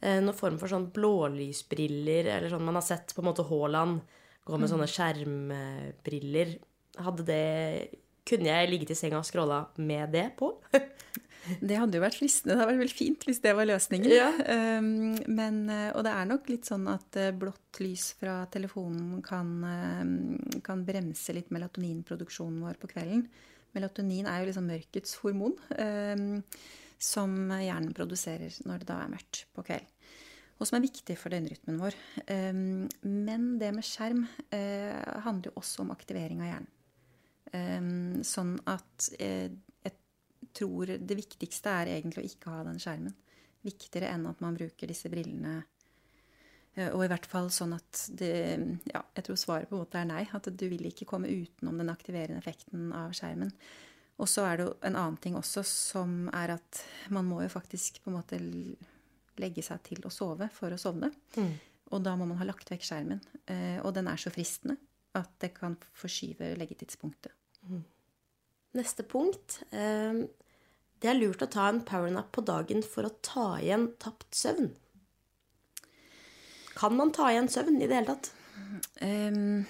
eh, 0.00 0.18
noen 0.20 0.36
form 0.36 0.58
for 0.60 0.68
sånn 0.68 0.90
blålysbriller, 0.92 2.28
eller 2.34 2.52
sånn 2.52 2.64
man 2.64 2.76
har 2.76 2.84
sett 2.84 3.14
på 3.16 3.22
en 3.22 3.28
måte 3.30 3.46
Haaland 3.48 4.02
gå 4.48 4.60
med 4.60 4.68
sånne 4.68 4.88
skjermbriller? 4.88 6.52
Hadde 7.04 7.24
det 7.28 7.40
Kunne 8.28 8.52
jeg 8.52 8.70
ligget 8.70 8.92
i 8.92 8.98
senga 8.98 9.22
og 9.22 9.26
scrolla 9.28 9.64
med 9.80 10.12
det 10.12 10.28
på? 10.36 10.52
Det 11.60 11.78
hadde 11.78 11.98
jo 11.98 12.02
vært 12.02 12.18
fristende. 12.18 12.54
Det 12.54 12.60
hadde 12.60 12.72
vært 12.72 12.82
veldig 12.82 12.96
fint 12.96 13.26
hvis 13.28 13.42
det 13.44 13.54
var 13.56 13.68
løsningen. 13.68 14.12
Ja. 14.12 14.28
Um, 14.78 15.16
men, 15.32 15.60
eh, 15.72 15.90
og 15.94 16.04
det 16.06 16.14
er 16.14 16.28
nok 16.28 16.48
litt 16.52 16.68
sånn 16.68 16.88
at 16.92 17.18
eh, 17.18 17.34
blått 17.36 17.80
lys 17.82 18.10
fra 18.20 18.40
telefonen 18.52 19.22
kan, 19.24 19.52
eh, 19.68 20.60
kan 20.66 20.84
bremse 20.86 21.36
litt 21.36 21.52
melatoninproduksjonen 21.54 22.60
vår 22.66 22.80
på 22.82 22.90
kvelden. 22.92 23.26
Melatonin 23.76 24.28
er 24.28 24.42
jo 24.42 24.48
liksom 24.48 24.68
mørkets 24.68 25.18
hormon, 25.22 25.54
um, 25.76 26.40
som 26.98 27.34
hjernen 27.52 27.92
produserer 27.94 28.54
når 28.64 28.80
det 28.80 28.88
da 28.88 29.02
er 29.04 29.12
mørkt 29.12 29.44
på 29.54 29.64
kvelden. 29.66 29.94
og 30.58 30.66
som 30.66 30.74
er 30.74 30.88
viktig 30.88 31.14
for 31.14 31.30
døgnrytmen 31.30 31.76
vår. 31.78 31.94
Um, 32.26 32.88
men 33.04 33.44
det 33.60 33.68
med 33.76 33.86
skjerm 33.86 34.24
handler 34.50 35.52
jo 35.52 35.60
også 35.60 35.84
om 35.84 35.92
aktivering 35.94 36.40
av 36.42 36.48
hjernen. 36.48 36.72
Um, 37.52 38.20
sånn 38.26 38.58
at 38.68 39.08
uh, 39.16 39.48
jeg 39.86 39.94
tror 40.56 40.92
det 41.00 41.16
viktigste 41.16 41.72
er 41.80 41.94
egentlig 41.94 42.24
å 42.24 42.28
ikke 42.28 42.52
ha 42.52 42.62
den 42.66 42.80
skjermen. 42.82 43.16
Viktigere 43.64 44.12
enn 44.12 44.26
at 44.28 44.40
man 44.44 44.56
bruker 44.58 44.90
disse 44.90 45.10
brillene. 45.12 45.62
Uh, 46.76 46.90
og 46.90 47.06
i 47.06 47.10
hvert 47.10 47.28
fall 47.30 47.50
sånn 47.54 47.74
at 47.78 48.04
det 48.20 48.32
Ja, 48.92 49.02
jeg 49.16 49.26
tror 49.26 49.40
svaret 49.40 49.70
på 49.70 49.78
en 49.78 49.84
måte 49.86 50.00
er 50.02 50.10
nei. 50.10 50.24
At 50.36 50.50
du 50.50 50.66
vil 50.68 50.90
ikke 50.90 51.08
komme 51.08 51.30
utenom 51.32 51.80
den 51.80 51.92
aktiverende 51.92 52.42
effekten 52.42 52.92
av 52.96 53.16
skjermen. 53.16 53.54
Og 54.18 54.26
så 54.26 54.44
er 54.48 54.58
det 54.58 54.66
jo 54.66 54.76
en 54.82 54.98
annen 54.98 55.18
ting 55.22 55.36
også, 55.38 55.62
som 55.62 56.26
er 56.34 56.56
at 56.56 56.80
man 57.14 57.28
må 57.28 57.40
jo 57.44 57.52
faktisk 57.52 58.00
på 58.02 58.10
en 58.10 58.18
måte 58.18 58.40
legge 59.38 59.62
seg 59.62 59.82
til 59.86 60.02
å 60.02 60.10
sove 60.10 60.48
for 60.50 60.74
å 60.74 60.80
sovne. 60.80 61.12
Mm. 61.38 61.52
Og 61.94 62.04
da 62.04 62.16
må 62.18 62.26
man 62.28 62.40
ha 62.40 62.48
lagt 62.48 62.70
vekk 62.72 62.84
skjermen. 62.84 63.22
Eh, 63.46 63.78
og 63.78 63.94
den 63.96 64.10
er 64.10 64.20
så 64.20 64.32
fristende 64.34 64.76
at 65.16 65.30
det 65.42 65.52
kan 65.56 65.76
forskyve 65.96 66.50
leggetidspunktet. 66.58 67.32
Neste 68.78 69.02
punkt. 69.02 69.62
Eh, 69.70 70.24
det 70.98 71.10
er 71.10 71.18
lurt 71.18 71.42
å 71.44 71.50
ta 71.50 71.68
en 71.70 71.84
powernap 71.86 72.30
på 72.34 72.42
dagen 72.46 72.82
for 72.82 73.06
å 73.06 73.16
ta 73.22 73.48
igjen 73.62 73.92
tapt 74.02 74.34
søvn. 74.34 74.72
Kan 76.78 76.96
man 76.98 77.12
ta 77.14 77.30
igjen 77.30 77.50
søvn 77.50 77.78
i 77.80 77.86
det 77.86 78.00
hele 78.00 78.14
tatt? 78.14 78.32
Um, 79.02 79.62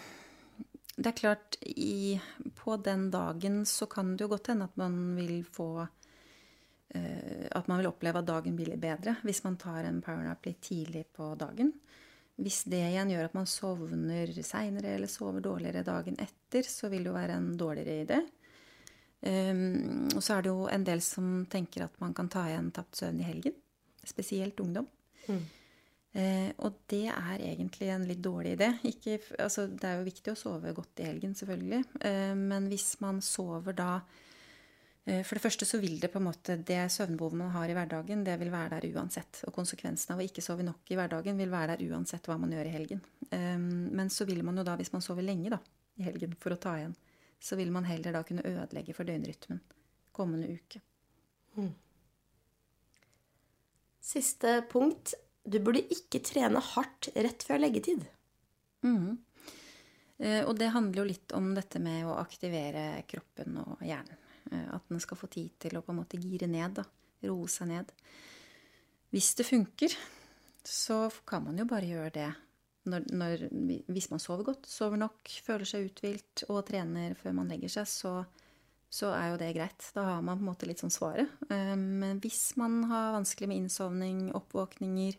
det 0.96 1.12
er 1.12 1.16
klart, 1.16 1.59
i, 1.62 2.18
på 2.57 2.77
den 2.85 3.09
dagen 3.12 3.62
så 3.68 3.87
kan 3.88 4.14
det 4.16 4.24
jo 4.24 4.33
godt 4.33 4.51
hende 4.53 4.68
at 4.68 4.81
man 4.81 4.96
vil 5.16 5.40
få 5.44 5.68
uh, 5.85 7.46
at 7.53 7.68
man 7.68 7.81
vil 7.81 7.90
oppleve 7.92 8.20
at 8.20 8.29
dagen 8.29 8.57
blir 8.57 8.72
litt 8.72 8.83
bedre 8.83 9.18
hvis 9.22 9.44
man 9.44 9.61
tar 9.61 9.87
en 9.88 10.03
powernap 10.05 10.48
litt 10.48 10.61
tidlig 10.64 11.07
på 11.16 11.31
dagen. 11.40 11.74
Hvis 12.38 12.62
det 12.70 12.81
igjen 12.87 13.11
gjør 13.11 13.29
at 13.29 13.35
man 13.35 13.48
sovner 13.51 14.31
seinere 14.46 14.94
eller 14.94 15.11
sover 15.11 15.42
dårligere 15.42 15.83
dagen 15.87 16.18
etter, 16.22 16.66
så 16.66 16.90
vil 16.92 17.03
det 17.03 17.11
jo 17.11 17.16
være 17.16 17.38
en 17.38 17.48
dårligere 17.59 18.05
idé. 18.05 18.20
Um, 19.18 20.07
og 20.14 20.22
så 20.22 20.37
er 20.37 20.44
det 20.46 20.53
jo 20.53 20.68
en 20.70 20.85
del 20.87 21.01
som 21.03 21.40
tenker 21.51 21.88
at 21.88 21.96
man 21.98 22.12
kan 22.14 22.29
ta 22.31 22.44
igjen 22.46 22.70
tapt 22.74 23.01
søvn 23.01 23.18
i 23.18 23.27
helgen. 23.27 23.57
Spesielt 24.07 24.61
ungdom. 24.62 24.87
Mm. 25.27 25.40
Uh, 26.14 26.51
og 26.64 26.79
det 26.90 27.09
er 27.11 27.42
egentlig 27.51 27.90
en 27.92 28.07
litt 28.07 28.22
dårlig 28.22 28.55
idé. 28.55 28.70
Ikke, 28.92 29.18
altså, 29.42 29.66
det 29.66 29.90
er 29.90 29.98
jo 29.98 30.07
viktig 30.07 30.33
å 30.33 30.38
sove 30.38 30.72
godt 30.77 31.03
i 31.03 31.09
helgen, 31.11 31.35
selvfølgelig. 31.38 31.83
Uh, 31.98 32.38
men 32.38 32.70
hvis 32.70 32.92
man 33.03 33.18
sover 33.24 33.74
da 33.83 33.90
for 35.25 35.38
det 35.38 35.40
første 35.40 35.64
så 35.64 35.79
vil 35.81 35.97
det 36.03 36.11
på 36.12 36.21
en 36.21 36.27
måte 36.27 36.59
det 36.68 36.83
søvnbehovet 36.92 37.38
man 37.40 37.53
har 37.55 37.71
i 37.71 37.77
hverdagen, 37.77 38.25
det 38.27 38.35
vil 38.40 38.51
være 38.53 38.77
der 38.77 38.99
uansett. 38.99 39.40
Og 39.49 39.55
konsekvensen 39.57 40.12
av 40.12 40.21
å 40.21 40.27
ikke 40.27 40.44
sove 40.44 40.66
nok 40.66 40.90
i 40.92 40.99
hverdagen 40.99 41.38
vil 41.40 41.53
være 41.53 41.77
der 41.79 41.94
uansett 41.94 42.29
hva 42.29 42.37
man 42.40 42.53
gjør 42.53 42.68
i 42.68 42.75
helgen. 42.75 43.01
Ehm, 43.33 43.88
men 43.97 44.12
så 44.12 44.27
vil 44.29 44.42
man 44.44 44.61
jo 44.61 44.66
da, 44.68 44.77
hvis 44.77 44.92
man 44.92 45.05
sover 45.05 45.25
lenge 45.25 45.55
da, 45.55 45.61
i 45.97 46.05
helgen 46.05 46.37
for 46.40 46.53
å 46.53 46.61
ta 46.61 46.77
igjen, 46.77 46.92
så 47.40 47.57
vil 47.57 47.73
man 47.73 47.88
heller 47.88 48.18
da 48.18 48.25
kunne 48.27 48.44
ødelegge 48.44 48.97
for 48.97 49.09
døgnrytmen 49.09 49.62
kommende 50.18 50.51
uke. 50.59 50.83
Mm. 51.57 51.73
Siste 54.03 54.61
punkt. 54.71 55.14
Du 55.49 55.61
burde 55.62 55.85
ikke 55.94 56.21
trene 56.27 56.61
hardt 56.75 57.11
rett 57.14 57.44
før 57.47 57.62
leggetid. 57.62 58.03
Mm. 58.85 59.16
Og 60.18 60.55
det 60.59 60.73
handler 60.75 61.01
jo 61.01 61.07
litt 61.09 61.33
om 61.38 61.53
dette 61.55 61.79
med 61.81 62.03
å 62.09 62.16
aktivere 62.18 63.05
kroppen 63.09 63.61
og 63.62 63.85
hjernen. 63.87 64.18
Eh, 64.53 64.67
at 64.75 64.91
den 64.91 65.03
skal 65.03 65.21
få 65.21 65.31
tid 65.33 65.55
til 65.63 65.79
å 65.79 65.85
på 65.85 65.95
en 65.95 66.01
måte 66.03 66.21
gire 66.21 66.49
ned, 66.51 66.81
da. 66.81 66.87
Roe 67.29 67.49
seg 67.51 67.73
ned. 67.73 67.95
Hvis 69.15 69.33
det 69.39 69.49
funker, 69.49 69.95
så 70.69 71.07
kan 71.27 71.47
man 71.47 71.59
jo 71.59 71.67
bare 71.69 71.89
gjøre 71.89 72.13
det 72.15 72.29
når, 72.89 73.07
når, 73.13 73.45
hvis 73.93 74.09
man 74.13 74.23
sover 74.23 74.47
godt, 74.49 74.69
sover 74.71 75.01
nok, 75.01 75.29
føler 75.45 75.69
seg 75.69 75.89
uthvilt 75.89 76.45
og 76.49 76.63
trener 76.69 77.17
før 77.19 77.35
man 77.41 77.51
legger 77.53 77.73
seg, 77.73 77.89
så, 77.91 78.13
så, 78.89 79.13
er 79.13 79.33
jo 79.33 79.41
det 79.41 79.53
greit. 79.57 79.91
Da 79.97 80.07
har 80.07 80.25
man 80.25 80.39
på 80.39 80.47
en 80.47 80.51
måte 80.51 80.69
litt 80.69 80.83
sånn 80.83 80.95
svaret. 80.95 81.31
Eh, 81.51 81.75
men 81.77 82.23
hvis 82.25 82.53
man 82.61 82.81
har 82.93 83.17
vanskelig 83.19 83.51
med 83.51 83.65
innsovning, 83.65 84.29
oppvåkninger, 84.39 85.19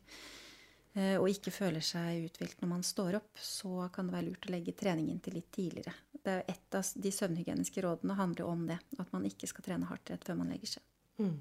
og 1.20 1.28
ikke 1.30 1.54
føler 1.54 1.84
seg 1.86 2.26
uthvilt 2.28 2.62
når 2.62 2.70
man 2.72 2.82
står 2.84 3.18
opp, 3.20 3.40
så 3.40 3.88
kan 3.94 4.10
det 4.10 4.16
være 4.18 4.28
lurt 4.28 4.48
å 4.50 4.54
legge 4.54 4.74
treningen 4.76 5.20
til 5.24 5.38
litt 5.38 5.52
tidligere. 5.56 5.94
Det 6.24 6.32
er 6.32 6.50
Et 6.52 6.76
av 6.76 6.88
de 6.96 7.12
søvnhygieniske 7.14 7.84
rådene 7.86 8.18
handler 8.18 8.50
om 8.50 8.66
det. 8.68 8.80
At 9.00 9.14
man 9.16 9.28
ikke 9.30 9.48
skal 9.50 9.66
trene 9.66 9.88
hardt 9.90 10.12
rett 10.12 10.26
før 10.28 10.42
man 10.42 10.52
legger 10.52 10.76
seg. 10.76 10.84
Mm. 11.22 11.38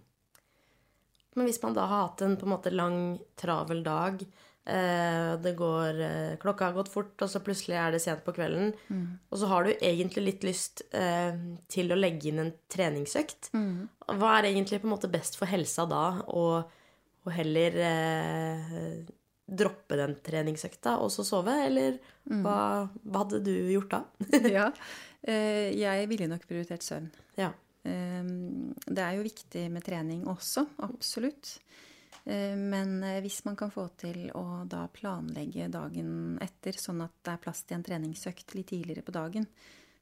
Men 1.39 1.49
hvis 1.49 1.61
man 1.63 1.75
da 1.77 1.87
har 1.87 2.07
hatt 2.07 2.23
en 2.27 2.37
på 2.39 2.47
en 2.47 2.55
måte 2.55 2.73
lang, 2.75 3.19
travel 3.39 3.83
dag, 3.87 4.23
eh, 4.67 5.33
det 5.43 5.53
går, 5.59 6.01
eh, 6.07 6.37
klokka 6.43 6.71
har 6.71 6.79
gått 6.79 6.91
fort, 6.91 7.15
og 7.23 7.31
så 7.31 7.43
plutselig 7.45 7.77
er 7.79 7.93
det 7.95 8.01
sent 8.03 8.25
på 8.25 8.35
kvelden, 8.35 8.73
mm. 8.89 9.05
og 9.31 9.39
så 9.39 9.51
har 9.53 9.65
du 9.65 9.71
egentlig 9.77 10.25
litt 10.25 10.49
lyst 10.49 10.83
til 10.89 11.93
å 11.93 11.99
legge 11.99 12.31
inn 12.31 12.43
en 12.43 12.53
treningsøkt, 12.71 13.53
mm. 13.55 13.89
hva 14.19 14.39
er 14.39 14.51
egentlig 14.51 14.81
på 14.83 14.89
en 14.91 14.97
måte 14.97 15.13
best 15.13 15.39
for 15.39 15.51
helsa 15.51 15.87
da? 15.87 16.05
Og, 16.27 16.75
og 17.23 17.33
heller 17.37 17.79
droppe 19.49 19.97
den 19.97 20.17
treningsøkta 20.25 20.99
og 21.03 21.11
så 21.13 21.25
sove, 21.27 21.55
eller 21.65 21.97
mm. 22.29 22.43
hva, 22.45 22.59
hva, 23.03 23.23
hadde 23.23 23.41
du 23.47 23.55
gjort 23.73 23.97
da? 23.97 24.03
ja, 24.59 24.69
eh, 25.23 25.73
jeg 25.79 26.11
ville 26.11 26.29
nok 26.31 26.45
prioritert 26.49 26.85
søvn. 26.85 27.09
Ja. 27.41 27.53
Ehm, 27.89 28.75
det 28.85 29.05
er 29.05 29.17
jo 29.17 29.27
viktig 29.27 29.69
med 29.73 29.87
trening 29.87 30.27
også, 30.29 30.67
absolutt. 30.85 31.57
Eh, 32.25 32.55
men 32.59 32.99
eh, 33.07 33.21
hvis 33.25 33.41
man 33.49 33.57
kan 33.57 33.73
få 33.73 33.89
til 34.01 34.29
å 34.37 34.63
da 34.69 34.85
planlegge 34.93 35.71
dagen 35.73 36.39
etter, 36.45 36.77
sånn 36.77 37.03
at 37.07 37.17
det 37.25 37.35
er 37.35 37.43
plass 37.47 37.65
til 37.65 37.79
en 37.79 37.87
treningsøkt 37.87 38.57
litt 38.59 38.73
tidligere 38.75 39.07
på 39.07 39.17
dagen, 39.17 39.49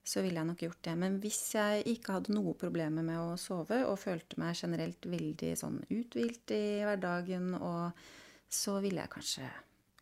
så 0.07 0.23
ville 0.23 0.39
jeg 0.39 0.47
nok 0.47 0.63
gjort 0.63 0.85
det. 0.87 0.95
Men 0.99 1.17
hvis 1.23 1.41
jeg 1.57 1.87
ikke 1.97 2.19
hadde 2.19 2.35
noe 2.35 2.55
problemer 2.59 3.03
med 3.07 3.19
å 3.19 3.39
sove 3.41 3.81
og 3.89 3.99
følte 3.99 4.39
meg 4.39 4.59
generelt 4.59 5.07
veldig 5.11 5.51
sånn 5.59 5.81
uthvilt 5.91 6.55
i 6.55 6.63
hverdagen 6.87 7.57
og 7.59 8.07
så 8.53 8.79
ville 8.83 9.03
jeg 9.03 9.13
kanskje 9.13 9.47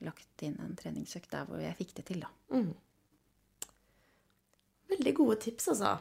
lagt 0.04 0.42
inn 0.44 0.56
en 0.62 0.74
treningsøkt 0.78 1.30
der 1.32 1.46
hvor 1.48 1.62
jeg 1.62 1.76
fikk 1.78 1.94
det 1.98 2.08
til, 2.10 2.24
da. 2.24 2.30
Mm. 2.54 2.72
Veldig 4.94 5.14
gode 5.16 5.38
tips, 5.46 5.70
altså. 5.74 5.96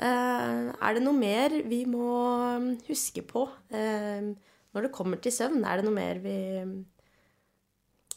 Eh, 0.00 0.68
er 0.72 0.96
det 0.96 1.02
noe 1.04 1.16
mer 1.16 1.58
vi 1.68 1.82
må 1.88 2.08
um, 2.56 2.70
huske 2.86 3.24
på 3.26 3.44
eh, 3.76 4.30
når 4.72 4.86
det 4.86 4.92
kommer 4.96 5.20
til 5.20 5.34
søvn? 5.34 5.64
Er 5.66 5.80
det 5.80 5.84
noe 5.88 5.96
mer 5.96 6.20
vi 6.22 6.36
um, 6.62 6.76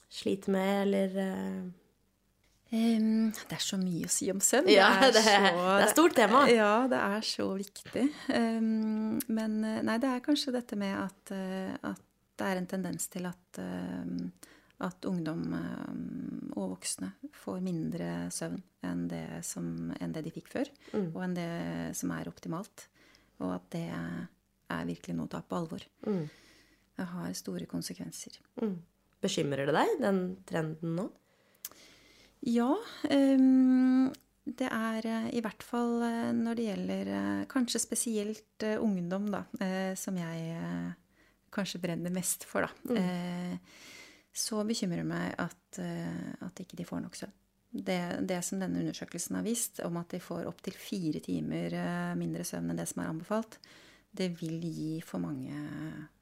sliter 0.08 0.54
med, 0.54 0.76
eller 0.86 1.18
eh? 1.26 1.64
Um, 2.74 3.28
det 3.36 3.54
er 3.54 3.62
så 3.62 3.78
mye 3.78 4.08
å 4.08 4.14
si 4.14 4.32
om 4.34 4.40
søvn. 4.42 4.72
Ja, 4.72 4.96
det 5.14 5.22
er, 5.22 5.52
så, 5.52 5.66
det 5.68 5.84
er 5.84 5.92
stort 5.92 6.16
tema. 6.18 6.46
Ja, 6.50 6.88
det 6.90 6.98
er 6.98 7.28
så 7.28 7.52
viktig. 7.60 8.08
Um, 8.34 9.20
men 9.28 9.60
nei, 9.62 10.00
det 10.02 10.10
er 10.10 10.24
kanskje 10.26 10.56
dette 10.56 10.80
med 10.80 10.96
at, 10.98 11.36
at 11.92 12.02
det 12.40 12.50
er 12.50 12.60
en 12.60 12.70
tendens 12.70 13.10
til 13.14 13.28
at, 13.30 13.60
eh, 13.62 14.48
at 14.88 15.08
ungdom 15.10 15.44
eh, 15.58 15.98
og 16.58 16.76
voksne 16.76 17.12
får 17.38 17.60
mindre 17.66 18.10
søvn 18.34 18.62
enn 18.84 19.04
det, 19.12 19.26
som, 19.48 19.68
enn 20.00 20.16
det 20.16 20.26
de 20.26 20.34
fikk 20.34 20.50
før, 20.52 20.72
mm. 20.94 21.12
og 21.14 21.20
enn 21.26 21.36
det 21.38 21.52
som 21.98 22.14
er 22.16 22.30
optimalt. 22.32 22.88
Og 23.44 23.54
at 23.56 23.68
det 23.74 23.86
er 23.94 24.88
virkelig 24.88 25.16
noe 25.18 25.30
å 25.30 25.34
ta 25.34 25.42
på 25.46 25.60
alvor. 25.60 25.86
Mm. 26.08 26.26
Det 26.94 27.06
har 27.10 27.38
store 27.38 27.68
konsekvenser. 27.70 28.38
Mm. 28.62 28.76
Bekymrer 29.24 29.70
det 29.70 29.76
deg, 29.76 29.94
den 30.04 30.20
trenden 30.48 30.98
nå? 31.00 31.08
Ja. 32.50 32.74
Um, 33.10 34.12
det 34.44 34.68
er 34.68 35.08
uh, 35.08 35.30
i 35.32 35.42
hvert 35.42 35.64
fall 35.64 36.04
når 36.36 36.60
det 36.60 36.68
gjelder 36.68 37.14
kanskje 37.52 37.82
spesielt 37.82 38.68
ungdom, 38.84 39.30
da, 39.32 39.46
som 40.00 40.20
jeg 40.20 40.58
kanskje 41.54 41.82
brenner 41.84 42.14
mest 42.14 42.48
for, 42.50 42.66
da. 42.66 42.90
Mm. 42.90 42.98
Eh, 42.98 43.58
så 44.34 44.64
bekymrer 44.66 45.04
det 45.04 45.10
meg 45.10 45.36
at, 45.42 45.80
eh, 45.82 46.34
at 46.42 46.62
ikke 46.64 46.80
de 46.80 46.88
får 46.88 47.04
nok 47.04 47.18
søvn. 47.20 47.40
Det, 47.74 48.00
det, 48.30 48.38
som 48.46 48.60
denne 48.62 48.84
undersøkelsen 48.84 49.38
har 49.40 49.46
vist, 49.46 49.80
om 49.86 49.98
at 49.98 50.14
de 50.14 50.20
får 50.22 50.46
opptil 50.50 50.76
fire 50.78 51.22
timer 51.26 51.74
eh, 51.78 52.12
mindre 52.18 52.46
søvn 52.46 52.70
enn 52.70 52.82
det 52.82 52.88
som 52.90 53.02
er 53.02 53.14
anbefalt, 53.14 53.58
det 54.14 54.30
vil 54.38 54.62
gi 54.62 55.00
for 55.06 55.22
mange 55.22 55.54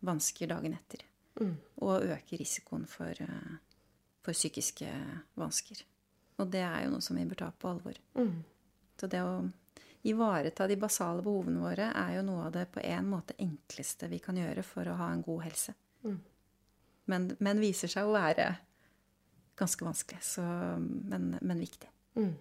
vansker 0.08 0.52
dagen 0.52 0.78
etter. 0.78 1.04
Mm. 1.42 1.56
Og 1.84 2.06
øke 2.12 2.40
risikoen 2.40 2.86
for, 2.88 3.20
for, 4.24 4.36
psykiske 4.36 4.88
vansker. 5.40 5.84
Og 6.40 6.48
det 6.52 6.64
er 6.64 6.86
jo 6.86 6.94
noe 6.94 7.04
som 7.04 7.20
vi 7.20 7.28
bør 7.28 7.44
ta 7.44 7.50
på 7.52 7.72
alvor. 7.72 8.00
Mm. 8.16 8.38
Så 9.00 9.10
det 9.12 9.24
å 9.26 9.42
ivareta 10.08 10.68
de 10.70 10.78
basale 10.82 11.24
behovene 11.26 11.62
våre 11.62 11.92
er 11.94 12.18
jo 12.18 12.26
noe 12.26 12.48
av 12.48 12.54
det 12.56 12.68
på 12.74 12.82
en 12.84 13.10
måte 13.12 13.38
enkleste 13.42 14.10
vi 14.12 14.22
kan 14.24 14.38
gjøre 14.40 14.64
for 14.66 14.90
å 14.90 14.98
ha 15.00 15.12
en 15.14 15.24
god 15.26 15.44
helse. 15.46 15.76
Mm. 16.06 16.20
Men, 17.12 17.28
men, 17.40 17.62
viser 17.62 17.92
seg 17.92 18.08
å 18.08 18.16
være 18.16 18.48
ganske 19.60 19.86
vanskelig, 19.86 20.22
så, 20.26 20.46
men, 20.82 21.36
men, 21.40 21.62
viktig. 21.62 21.90
Mm. 22.18 22.34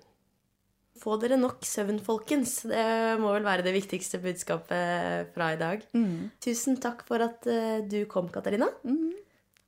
Få 1.00 1.16
dere 1.20 1.38
nok 1.40 1.64
søvn, 1.68 2.00
folkens. 2.04 2.61
Det 2.68 2.84
må 3.20 3.32
vel 3.34 3.46
være 3.46 3.64
det 3.66 3.74
viktigste 3.76 4.20
budskapet 4.22 5.32
fra 5.34 5.52
i 5.54 5.61
dag. 5.61 5.84
Mm. 5.96 6.30
Tusen 6.42 6.80
takk 6.82 7.04
for 7.08 7.24
at 7.24 7.46
uh, 7.48 7.80
du 7.84 8.02
kom, 8.11 8.28
Katarina. 8.32 8.68
Mm. 8.84 9.16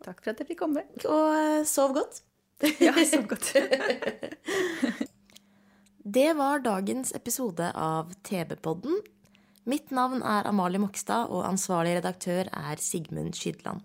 Takk 0.03 0.21
for 0.21 0.33
at 0.33 0.43
jeg 0.43 0.53
fikk 0.53 0.63
komme. 0.65 0.85
Og 1.07 1.27
eh, 1.37 1.63
sov 1.69 1.95
godt. 1.97 2.25
Ja, 2.83 2.95
sov 3.07 3.29
godt. 3.31 3.53
Det 6.05 6.33
var 6.35 6.59
dagens 6.59 7.13
episode 7.15 7.69
av 7.79 8.09
TV-podden. 8.27 8.97
Mitt 9.71 9.93
navn 9.95 10.25
er 10.27 10.49
Amalie 10.51 10.81
Mokstad, 10.83 11.31
og 11.31 11.45
ansvarlig 11.47 11.93
redaktør 12.01 12.49
er 12.51 12.81
Sigmund 12.83 13.37
Skydland. 13.39 13.85